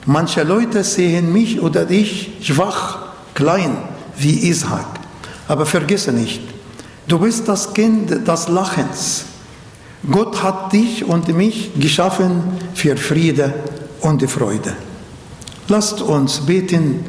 [0.05, 2.99] manche Leute sehen mich oder dich schwach,
[3.33, 3.77] klein,
[4.17, 4.87] wie Isaac.
[5.47, 6.41] Aber vergesse nicht,
[7.07, 9.25] du bist das Kind des Lachens.
[10.11, 12.43] Gott hat dich und mich geschaffen
[12.73, 13.53] für Friede
[14.01, 14.75] und Freude.
[15.69, 17.05] Lasst uns beten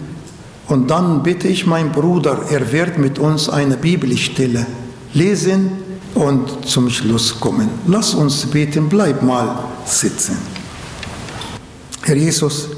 [0.69, 4.65] und dann bitte ich meinen Bruder, er wird mit uns eine Bibelstelle
[5.13, 5.73] lesen
[6.15, 7.69] und zum Schluss kommen.
[7.87, 10.39] Lass uns beten, bleib mal sitzen.
[12.03, 12.69] Herr Jesus,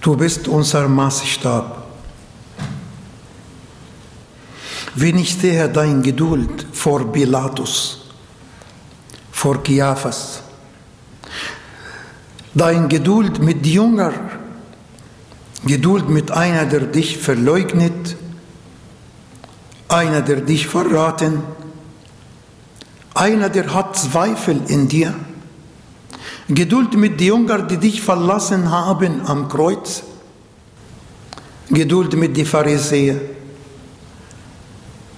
[0.00, 1.86] du bist unser Maßstab.
[4.94, 8.01] Wenn ich sehe dein Geduld vor Pilatus,
[9.42, 10.40] vor Chiaphas,
[12.54, 14.12] dein Geduld mit Jünger,
[15.64, 18.16] Geduld mit einer, der dich verleugnet,
[19.88, 21.42] einer, der dich verraten,
[23.14, 25.12] einer, der hat Zweifel in dir.
[26.46, 30.04] Geduld mit den Jüngern, die dich verlassen haben am Kreuz.
[31.68, 33.20] Geduld mit den Pharisäern.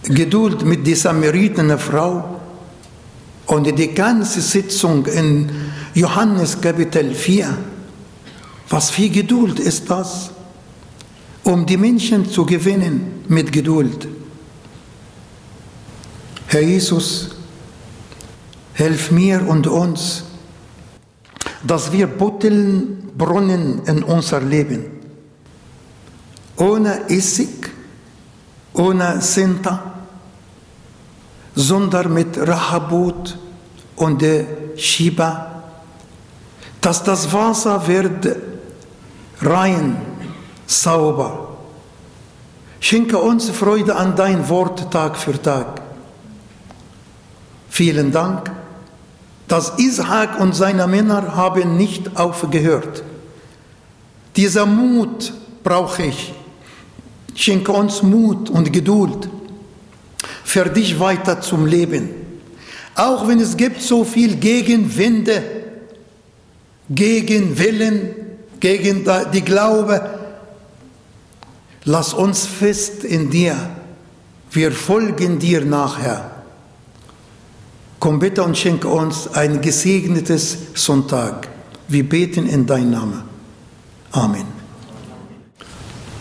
[0.05, 2.34] Geduld mit der Samaritener Frau.
[3.47, 5.51] Und die ganze Sitzung in
[5.95, 7.57] Johannes Kapitel 4.
[8.68, 10.30] Was für Geduld ist das?
[11.42, 14.09] Um die Menschen zu gewinnen mit Geduld.
[16.47, 17.34] Herr Jesus,
[18.74, 20.24] Hilf mir und uns,
[21.62, 24.86] dass wir buddeln Brunnen in unser Leben.
[26.57, 27.70] Ohne Essig,
[28.72, 29.93] ohne Sinta,
[31.55, 33.39] sondern mit Rahabut
[33.97, 34.25] und
[34.77, 35.63] Shiba,
[36.81, 38.37] dass das Wasser wird
[39.41, 39.97] rein,
[40.67, 41.57] sauber.
[42.81, 45.81] Schenke uns Freude an dein Wort Tag für Tag.
[47.71, 48.51] Vielen Dank
[49.49, 53.03] dass Isaac und seine Männer haben nicht aufgehört.
[54.37, 55.33] Dieser Mut
[55.63, 56.33] brauche ich.
[57.35, 59.29] Schenke uns Mut und Geduld
[60.55, 62.11] für dich weiter zum Leben.
[62.95, 65.43] Auch wenn es gibt so viel Gegenwinde,
[66.89, 68.15] Gegenwillen,
[68.61, 70.01] gegen die Glaube,
[71.83, 73.57] lass uns fest in dir.
[74.53, 76.31] Wir folgen dir nachher.
[77.99, 81.49] Komm bitte und schenke uns ein gesegnetes Sonntag.
[81.89, 83.25] Wir beten in dein Name.
[84.13, 84.47] Amen.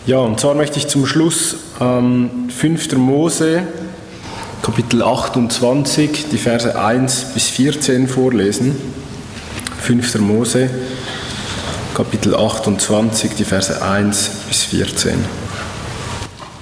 [0.06, 2.96] Ja, und zwar möchte ich zum Schluss ähm, 5.
[2.96, 3.62] Mose,
[4.64, 8.74] Kapitel 28, die Verse 1 bis 14 vorlesen.
[9.82, 10.20] 5.
[10.20, 10.70] Mose,
[11.94, 15.22] Kapitel 28, die Verse 1 bis 14.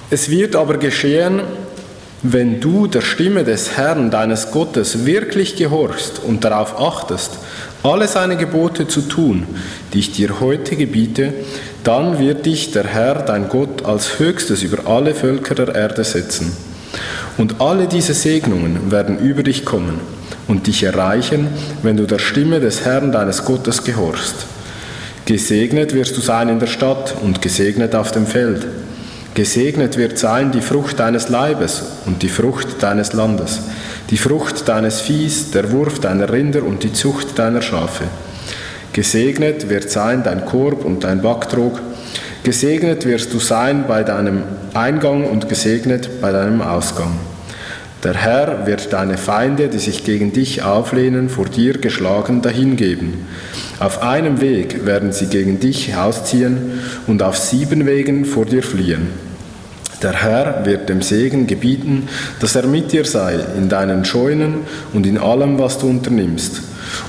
[0.09, 1.43] Es wird aber geschehen,
[2.25, 7.31] Wenn du der Stimme des Herrn deines Gottes wirklich gehorchst und darauf achtest,
[7.83, 9.45] alle seine Gebote zu tun,
[9.93, 11.33] die ich dir heute gebiete,
[11.85, 16.72] dann wird dich der Herr, dein Gott, als höchstes über alle Völker der Erde setzen.
[17.37, 19.99] Und alle diese Segnungen werden über dich kommen
[20.47, 21.47] und dich erreichen,
[21.81, 24.45] wenn du der Stimme des Herrn deines Gottes gehorchst.
[25.25, 28.67] Gesegnet wirst du sein in der Stadt und gesegnet auf dem Feld.
[29.33, 33.61] Gesegnet wird sein die Frucht deines Leibes und die Frucht deines Landes,
[34.11, 38.03] die Frucht deines Viehs, der Wurf deiner Rinder und die Zucht deiner Schafe.
[38.91, 41.79] Gesegnet wird sein dein Korb und dein Backtrog.
[42.43, 47.13] Gesegnet wirst du sein bei deinem Eingang und gesegnet bei deinem Ausgang.
[48.03, 53.13] Der Herr wird deine Feinde, die sich gegen dich auflehnen, vor dir geschlagen dahingeben.
[53.79, 59.07] Auf einem Weg werden sie gegen dich ausziehen und auf sieben Wegen vor dir fliehen.
[60.01, 62.09] Der Herr wird dem Segen gebieten,
[62.41, 64.55] dass er mit dir sei in deinen Scheunen
[64.91, 66.61] und in allem, was du unternimmst.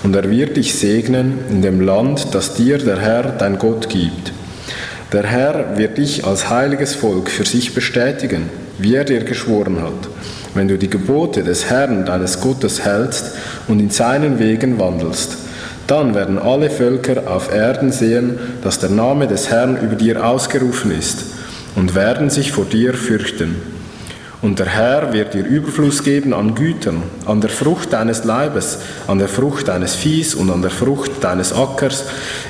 [0.05, 4.33] Und er wird dich segnen in dem Land, das dir der Herr, dein Gott, gibt.
[5.15, 10.09] Der Herr wird dich als heiliges Volk für sich bestätigen, wie er dir geschworen hat
[10.55, 13.33] wenn du die Gebote des Herrn deines Gottes hältst
[13.69, 15.37] und in seinen Wegen wandelst.
[15.87, 20.91] Dann werden alle Völker auf Erden sehen, dass der Name des Herrn über dir ausgerufen
[20.97, 21.25] ist
[21.75, 23.57] und werden sich vor dir fürchten.
[24.45, 28.77] Und der Herr wird dir Überfluss geben an Gütern, an der Frucht deines Leibes,
[29.07, 32.05] an der Frucht deines Viehs und an der Frucht deines Ackers,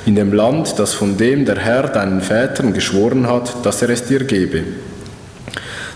[0.04, 4.06] in dem Land, das von dem der Herr deinen Vätern geschworen hat, dass er es
[4.06, 4.64] dir gebe.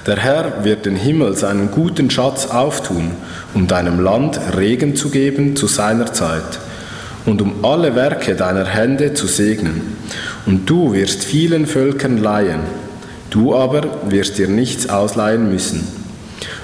[0.06, 3.10] Der Herr wird den Himmel seinen guten Schatz auftun,
[3.52, 6.60] um deinem Land Regen zu geben zu seiner Zeit
[7.26, 9.96] und um alle Werke deiner Hände zu segnen.
[10.46, 12.87] Und du wirst vielen Völkern leihen,
[13.30, 15.86] du aber wirst dir nichts ausleihen müssen.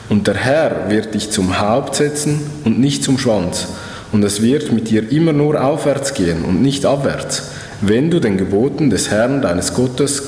[0.09, 3.69] Und der Herr wird dich zum Haupt setzen und nicht zum Schwanz,
[4.15, 7.51] und es wird mit dir immer nur aufwärts gehen und nicht abwärts,
[7.81, 10.23] wenn du den Geboten des Herrn deines Gottes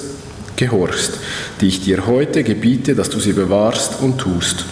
[0.56, 1.12] gehorchst,
[1.60, 4.64] die ich dir heute gebiete, dass du sie bewahrst und tust.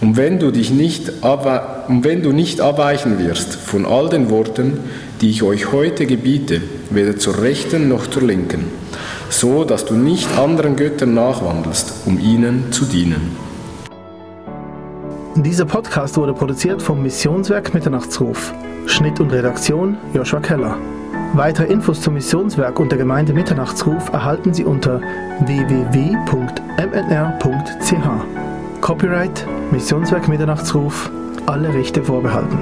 [0.00, 4.78] Und wenn du, dich nicht und wenn du nicht abweichen wirst von all den Worten,
[5.20, 8.64] die ich euch heute gebiete, weder zur rechten noch zur linken,
[9.30, 13.36] so dass du nicht anderen Göttern nachwandelst, um ihnen zu dienen.
[15.36, 18.54] Dieser Podcast wurde produziert vom Missionswerk Mitternachtsruf.
[18.86, 20.76] Schnitt und Redaktion Joshua Keller.
[21.32, 25.00] Weitere Infos zum Missionswerk und der Gemeinde Mitternachtsruf erhalten Sie unter
[25.40, 26.40] www.mnr.ch.
[28.80, 31.10] Copyright Missionswerk Mitternachtsruf,
[31.46, 32.58] alle Rechte vorbehalten.